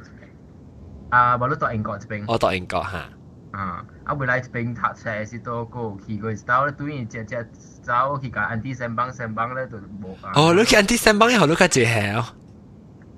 [1.10, 2.24] 啊，我都到英国这边。
[2.26, 3.08] 我到英国哈。
[3.51, 7.47] 啊，啊未来一边读册是到个去个刀咧，短一只只
[7.81, 10.31] 走去个安迪三帮三帮咧就冇啊。
[10.35, 12.25] 哦，你去安迪三帮以后，你较济系哦。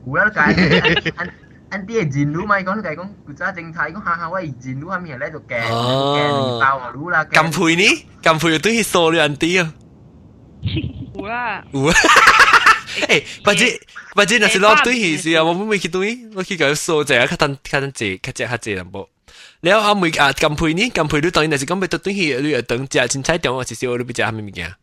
[0.06, 1.30] 有啦，解安
[1.70, 7.26] 安迪系前路咪讲，你讲古早正太讲下下喂前路下面咧就镜镜包啊路啦。
[7.26, 8.06] 咁配呢？
[8.24, 9.74] 咁配对去数你安迪啊？
[11.16, 11.64] 有啦。
[11.72, 11.94] 有啊。
[13.00, 13.66] 诶，或者
[14.16, 19.10] 或者若是攞对去时啊，我冇去对，我去个数就系较等较等济，较济较济淡薄。
[19.63, 20.91] 然後阿妹啊，咁配呢？
[20.91, 24.75] 咁配你當然係講俾到等佢，你又等食青菜點，我食少你俾食下咩物件？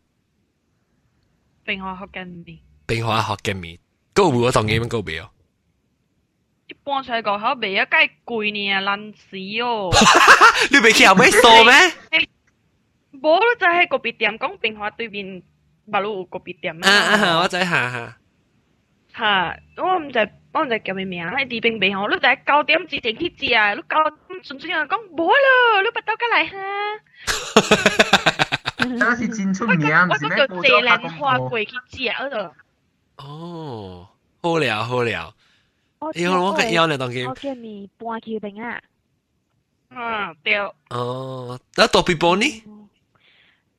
[1.65, 3.77] 平華學嘅麵，平華學嘅麵，
[4.15, 4.79] 夠唔夠當嘢？
[4.79, 5.27] 夠唔夠？
[6.67, 9.89] 一般出嚟講好未啊，梗係貴呢，爛死哦！
[10.71, 12.29] 你未去後尾數咩？
[13.19, 15.43] 冇，就係個別店講平華對面
[15.91, 16.89] 馬路個別店啊！
[16.89, 18.17] 啊啊，我知下下。
[19.18, 20.30] 吓，我唔知。
[20.54, 21.26] 我就叫咩名？
[21.26, 23.74] 喺地冰冰吼，你第九点之前去食啊！
[23.74, 23.96] 你九
[24.44, 26.56] 纯粹啊讲冇咯，你不到过嚟哈。
[28.96, 32.54] 那是真出名，我我叫谢兰花贵去食嗰度。
[33.16, 34.08] 哦，
[34.40, 35.34] 好了好了。
[35.98, 37.28] 哎呦，我个腰呢当佢。
[37.28, 38.80] 我叫你搬去边啊？
[39.90, 40.56] 嗯，对。
[40.90, 42.44] 哦，那多比波呢？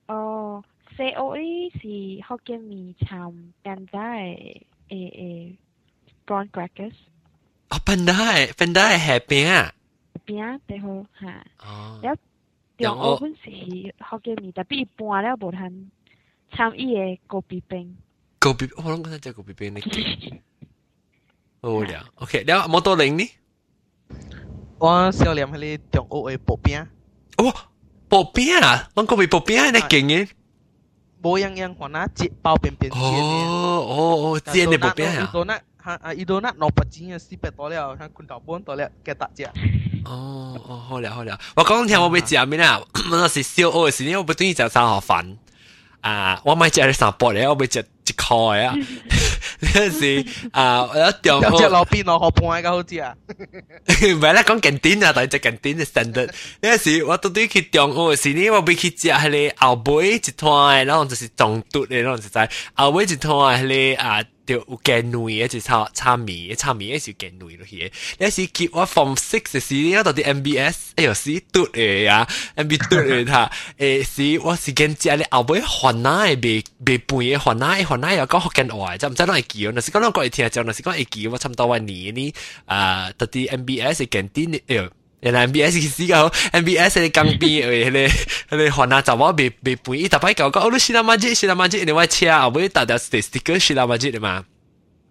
[0.07, 0.61] 哦，
[0.97, 3.31] 四我呢是福建面炒
[4.89, 5.55] 蛋仔诶诶。
[6.25, 6.93] prawn crackers。
[7.69, 9.73] 哦，panda 系 panda 系虾饼啊。
[10.25, 11.45] 饼最好吓。
[11.59, 11.99] 哦。
[12.01, 12.15] 了，
[12.77, 15.91] 中午本是福建面，特别一般了无通
[16.51, 17.89] 参伊嘅高比饼。
[18.39, 20.41] 高比，我谂嗰阵只高比饼呢。
[21.61, 23.23] 好了，OK，了摩多零呢？
[24.77, 26.87] 我少念迄个中午嘅薄饼。
[27.37, 27.53] 哦，
[28.09, 28.89] 薄饼啊！
[28.95, 30.29] 我高比薄饼系你劲嘅。
[31.21, 32.97] 冇样样可能煎包边边煎嘅。
[32.97, 33.95] 哦哦
[34.35, 35.59] 哦，煎嘅薄饼啊！
[35.85, 38.73] ha à ido na no pa chính si pe to le ha kun tao bon to
[38.73, 39.51] le ke ta chia
[40.03, 42.81] 哦哦好了好了，我讲听我未食咩啦，
[43.11, 45.35] 我是小学嘅时，我不中意食三盒饭
[46.01, 48.85] 啊，我买食你三包咧，我未食一箍嘅啊，呢
[49.90, 56.30] 是啊，我一中午食路邊落河半個好食啊， 唔係啦，講近点啊，但係只近點嘅 standard，
[56.62, 64.22] 呢時我到底去中午嘅時呢，我未去食係個後尾一團，然後就是中毒嘅，然後就在后背一團係個啊。
[64.49, 67.91] 就有鸡卵一直炒炒米，炒米一时鸡卵落去。
[68.19, 74.03] 有时结我 form six 嘅时，我到啲 MBS，哎呦死嘟嘅呀，MB 嘟嘅他，诶
[74.35, 82.33] 是我时间食咧后尾换奶未未半嘅换奶，换奶又讲福建话，就唔知啷会记，那是讲啷个会听就，那是讲会记，我差唔多一年呢，
[82.65, 84.89] 啊，到啲 MBS 嘅经典，哎呦。
[85.21, 87.91] 原来 MBS 嘅时候，MBS 嘅江边诶，迄
[88.49, 94.43] 个迄个换啊，就我未未半，伊逐摆讲讲，哦，你是啦嘛啫，是啦嘛啫，你话车后尾大条 sticker 是啦嘛啫嘛，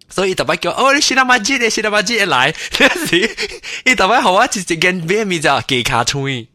[0.07, 3.35] 所以逐摆讲，哦，你是啦嘛啫，你是啦嘛啫来，嗰时
[3.85, 6.47] 伊逐摆互我一一件咩物就鸡卡吹。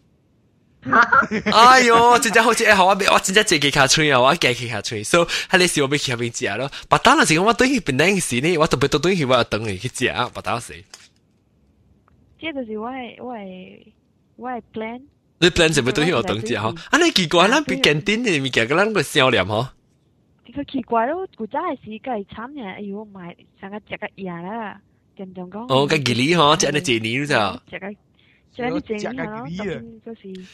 [1.53, 6.71] 哎呦，真正好似好我我真正自己卡吹啊，我自己卡吹，所以喺你时我俾佢入边食咯。
[6.89, 10.83] 白单嗰时我对佢本来时呢，我特别对佢我等佢去食啊，白单时。
[12.45, 13.87] 即就是我嘅我嘅
[14.37, 15.03] 我嘅 plan。
[15.39, 16.77] 你 plan 就要对佢等食嗬？
[16.91, 19.68] 啊，你奇怪啦，比近点嘅物件个咱个销量嗬？
[20.53, 24.81] 佢奇怪咯，古早嘅时个系惨嘅，哎呦买成个食个嘢啦，
[25.16, 25.66] 点点讲？
[25.73, 27.62] 哦，个吉利嗬，食你几年咋？
[27.71, 29.47] 食个食你几年咯，
[30.05, 30.45] 就是。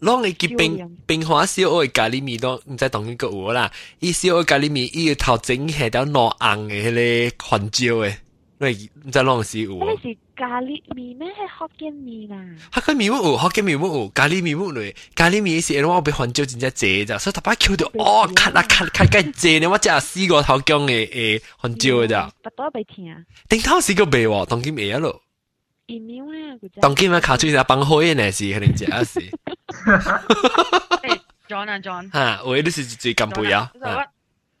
[0.00, 8.14] 拢会记冰冰花烧我嘅咖喱面都唔知当然个有啦，伊烧我咖喱面伊要头整下条糯红嘅迄个番椒嘅。
[8.59, 9.71] 你唔知浪是有。
[9.73, 11.27] 你是咖喱麵咩？
[11.29, 12.55] 係福建麵啊？
[12.71, 14.95] 客家麵冇，福建麵冇，咖喱麵冇嚟。
[15.15, 21.07] 咖喱麵是因為我俾杭州真正濟咋，所以特別 Q 到哦，咳啦咳咳嘅濟，你我真係試過頭姜嘅
[21.39, 22.31] 誒杭州嘅咋。
[22.41, 23.17] 不多俾聽啊！
[23.47, 25.21] 頂頭試過未喎，當今未一路。
[25.85, 29.21] 疫苗咧，當今咪卡住就崩開嘅呢事，肯定就係事。
[31.47, 33.71] John 啊 John，嚇，我呢啲是最近輩啊。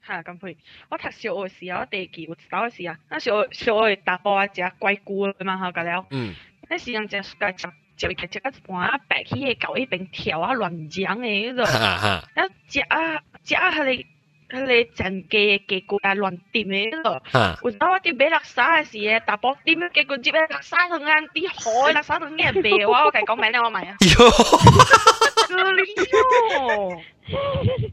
[0.06, 0.56] 系咁配。
[0.88, 6.06] 我读小学时候，我第几我知道时啊，那小小学大波啊，食乖菇嘛好个了。
[6.10, 6.34] 嗯。
[6.68, 11.66] 那时阵食个食就食食个盘白起嘅搞一边跳啊乱讲嘅嗰种。
[11.66, 12.24] 哈哈。
[12.34, 14.06] 啊食啊食啊，佢哋
[14.50, 17.22] 佢哋整嘅嘅菇啊乱点嘅嗰种。
[17.30, 17.58] 哈。
[17.62, 23.96] 有时我啲俾垃圾嘅时，大波点嘅菇接垃圾同啱啲海垃圾同嘅白，我我计讲名咧，我问啊。
[24.00, 25.48] 哟。
[25.48, 27.02] 个哩哟，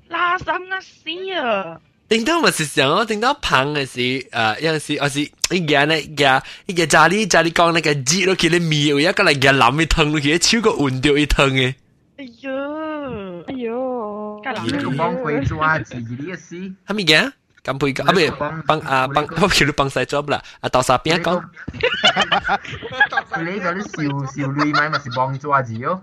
[0.10, 1.82] 垃圾啊死啊！
[2.10, 11.76] 顶到咪是想我顶到胖嘅时，诶有阵时我是一日呢日一日家里家里讲那个鸡落去咧面，有一个嚟日淋一汤落去，超过换掉一汤嘅。
[12.18, 16.55] 哎呦，哎呦，你个帮佢抓自己嘅事。
[16.88, 17.32] 系咪嘅？
[17.64, 18.12] 咁配个啊
[18.49, 21.43] 唔帮啊帮，我叫你帮晒 job 啦，啊到啥边讲？
[23.43, 26.01] 你嗰啲小小女咪咪是帮抓字哦。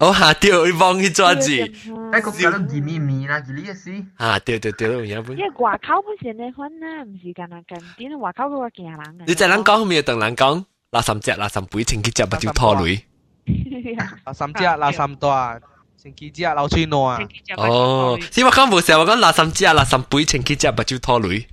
[0.00, 1.40] 哦吓，掉去帮佢抓住。
[1.42, 4.04] 诶，个叫都见面面啦，见呢一时。
[4.16, 5.36] 啊，掉掉掉，有本。
[5.38, 7.62] 因为外口本身咧，可能唔是咁啊，
[7.96, 9.24] 近啲外口嗰个惊人嘅。
[9.26, 13.04] 你就人讲咪同人讲，垃圾只垃圾杯，清洁只不就拖累。
[13.46, 15.60] 垃圾只垃圾袋，
[15.96, 17.18] 清洁只流水糯啊。
[17.56, 21.46] 哦，先我讲冇时候我讲垃圾只垃圾杯，清洁只不就拖累。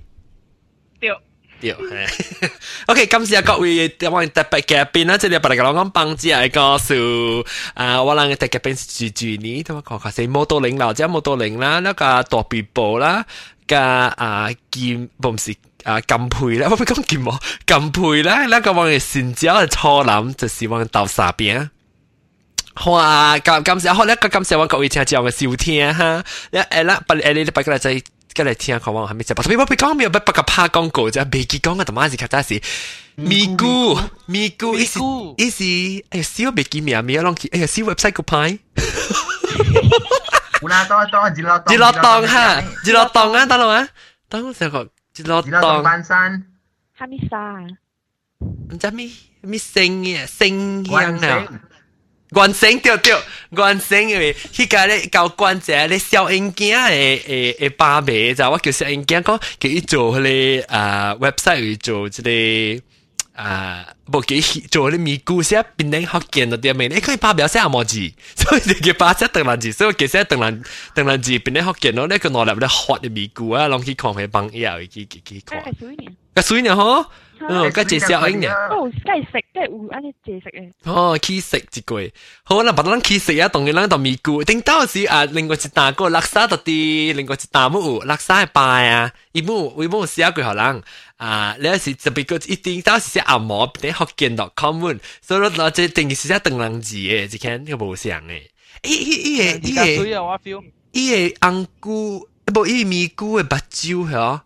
[1.00, 1.10] 对。
[2.87, 7.45] OK，今次啊各位我特別嘅賓啦，即係把大家講講幫子嚟個數，
[7.75, 13.25] 啊，我諗特別賓是住住呢，同我講下先，摩多零啦，即係摩多零啦，那個大鼻部啦，
[13.67, 15.53] 個啊劍，唔是
[15.83, 21.69] 啊金配啦，我唔講劍喎，金配啦，那個我哋先椒嘅初諗就是往豆沙邊。
[22.85, 23.37] 哇！
[23.39, 28.01] 感感謝好，呢個感謝我各位聽眾嘅笑聽哈，誒誒啦，不誒你你不過嚟
[28.34, 29.34] 跟嚟听讲话系咪就？
[29.34, 32.60] 特别我别讲，冇不不个拍广告啫，未记讲嘅，同埋是其他事。
[33.16, 33.96] 咪咕
[34.26, 34.98] 咪咕，意思
[35.38, 35.64] 意思，
[36.10, 38.58] 哎呀，少未记名，未有啷记，哎呀，少 website 个牌。
[40.62, 43.88] 有啦，多多日落日落档哈，日落档啊，等我啊，
[44.28, 44.82] 等我成个
[45.16, 45.82] 日落档。
[45.82, 46.44] 半山。
[46.96, 47.60] 哈密沙。
[48.40, 49.08] 唔知咩
[49.42, 51.46] 咩声嘅声香啊。
[52.30, 53.14] 关城对对，
[53.52, 64.36] 关城因为迄个咧教关者咧小硬件诶诶诶把妹，就我叫小硬件讲，叫伊做迄个啊 website 去做即个啊，无叫
[64.70, 66.88] 做迄咪故写变靓学见到啲咩？
[66.88, 75.62] 你可以把表写阿毛字，所以就叫把写邓兰字，所以其实邓兰邓兰字变靓学见到呢个攞嚟咧学啲咪故啊，拢去看佢帮伊啊，去去去看。
[76.34, 76.72] 个水呢？
[76.74, 77.06] 嗬？
[77.40, 78.50] 嗯，个介绍应嘅。
[78.70, 80.72] 哦，梗系食，梗系会安尼借食嘅。
[80.84, 82.12] 哦，去食一句，
[82.44, 90.82] 好啦，把咱去食啊，当然咱到咪咕，顶到时啊，另外一大个垃圾到啲，另外一大冇有垃圾拜啊，伊冇伊冇写句可能
[91.16, 98.42] 啊，你是特别个一定到时写阿毛，你学见到 common，所以我即定是写邓人字嘅，只看呢个冇相嘅。
[98.84, 100.06] 伊伊伊个伊个
[100.92, 104.40] 伊个红菇，不伊咪菇嘅白椒系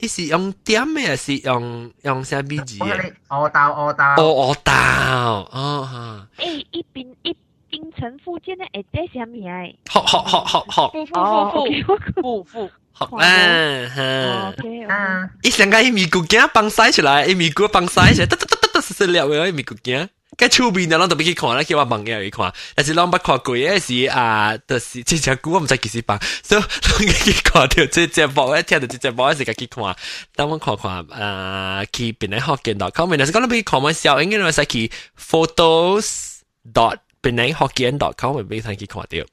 [0.00, 3.12] 伊是用点嘅，还是用用啥米字嘅？
[3.28, 4.22] 鹅豆鹅豆。
[4.22, 4.72] 哦，鹅豆，
[5.58, 5.88] 哦
[6.38, 6.44] 吓。
[6.44, 7.36] 诶，一边一
[7.70, 9.64] 冰城附近嘅系啲啥物啊？
[9.88, 11.12] 学学学学学。
[11.18, 11.52] 哦，
[12.22, 12.70] 富富。
[12.98, 14.94] 学啦吓。
[14.94, 15.30] 啊。
[15.42, 20.08] 伊上个伊咪骨镜放晒出来，伊咪骨放晒出来，得得得得得，是了嘅伊咪骨镜。
[20.40, 26.62] cái出面咱都别去看啦，叫我问嘅去看，但是咱捌看过嘅是啊，就是即只股我唔知几时放，所以
[27.06, 29.96] 咱去看到即只幕，一听到即只幕时间去看，
[30.34, 36.40] 等我看看啊，去边嚟学见到，comment 但是讲到别看我小，应该系去 photos
[36.74, 39.18] dot 边嚟学见 dot com 咪俾佢去看到。
[39.18, 39.26] 了，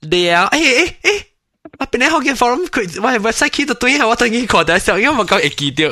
[0.00, 1.22] 诶诶诶，
[1.78, 5.88] 我边嚟学见 forum 佢，我系 website 去到对下，我等佢看到小，因为我讲会记到。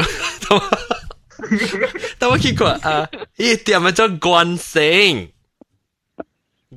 [2.19, 5.29] 但我去过啊，伊店叫做关城，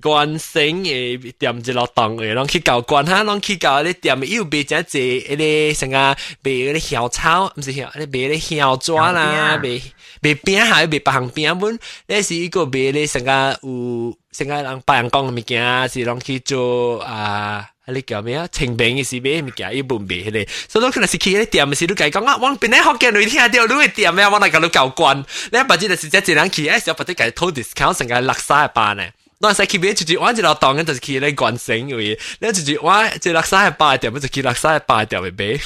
[0.01, 9.81] 关城嘅店一路档嘅，拢去搞关下，拢去搞啲店又卖只只嗰啲成个卖嗰啲香草，唔是香，你卖啲香抓啦，卖
[10.21, 17.69] 卖饼下，卖白行饼本，你是一个卖啲成个有成个人白人讲嘅物件，是拢去做啊。
[17.89, 18.47] 你叫咩啊？
[18.51, 24.27] 清明嘅时买物件，伊本卖迄个，所以我可能是去迄店嘅时，你计讲啊，往边咧学嘅你听到你嘅店咩？
[24.27, 29.03] 我嚟甲你教惯，你不知就是只一人去，诶，小不得计偷 discount 成个六三一八呢。
[29.39, 35.59] 我使去买就就我一路当嘅就是去咧关城嘅，你就就我即六三一八嘅店，就去六三一八嘅店嚟买。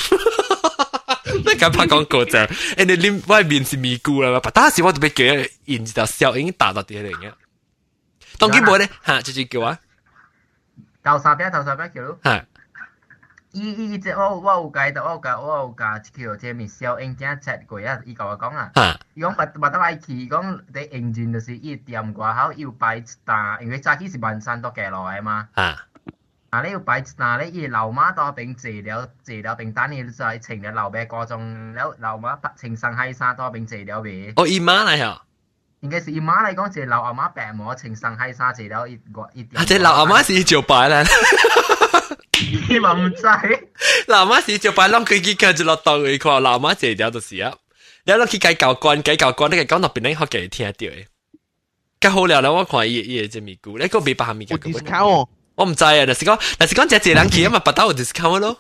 [1.32, 2.50] 你 咁拍广告就，诶
[2.86, 7.32] 你脸外面是咪咕啦，但当时我特别叫现就效应达到啲嚟嘅。
[8.38, 9.78] 当佢冇咧，吓就系叫啊，
[11.05, 12.19] 头三边头三边桥。
[13.53, 18.73] 伊伊伊只我我有家的，我有我有家，只叫只咪小 engine 过啊，伊甲我讲啊，
[19.15, 20.43] 伊讲不不得买起，伊讲
[20.73, 25.49] 的 engine 就是伊点挂好要摆打，因为早起是万山都过来嘛。
[25.55, 25.87] 啊，
[26.65, 34.33] 你要摆打咧，伊老妈都并坐了坐了并等你，就系请了老爸过钟，了老妈请上海山多饼坐了未？
[34.35, 35.23] 哦，伊妈来呀、
[35.84, 39.62] 应该是姨妈嚟讲，就流阿妈病冇情生系沙治疗一个一点。
[39.62, 39.66] 啊！
[39.66, 41.04] 即流阿妈是做摆啦。
[42.70, 43.22] 你嘛唔知？
[44.08, 47.54] 流阿妈是做摆，啷佢几个就落到佢话流阿妈治疗就是啊。
[48.04, 51.06] 你攞去计教官，计教官，你讲到边你学嘅听得到嘅。
[52.02, 54.58] 咁好了啦，我看伊伊只咪咕，你个未把咪嘅。
[54.58, 58.58] discount 我唔知啊，但是讲，但是讲只只人去啊嘛，不到有 discount 咯。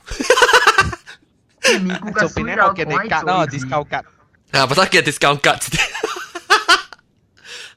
[1.61, 2.55] 做边咧？
[2.61, 3.97] 我嘅你格咯，discount 格。
[4.57, 5.57] 啊，不得嘅 discount 格。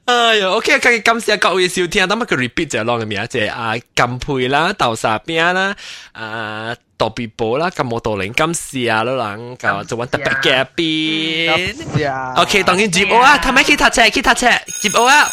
[0.07, 5.75] 哎呀，OK，今日感谢各位收听，咁啊佢 repeat 就攞嘅名，即系啊金配啦、豆沙饼啦、
[6.13, 8.53] 啊豆皮波啦、金毛豆灵金
[8.87, 12.41] 丝啊，老人个做揾特别嘅边。
[12.41, 14.47] OK，当然接我啊，睇咩去搭车，去搭车，
[14.81, 15.27] 接我啊。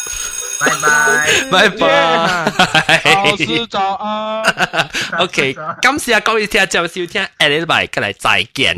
[0.61, 0.69] 拜
[1.49, 4.89] 拜，拜拜，老师早安。
[5.19, 8.75] OK，感谢各位听众收听，下礼拜过来再见。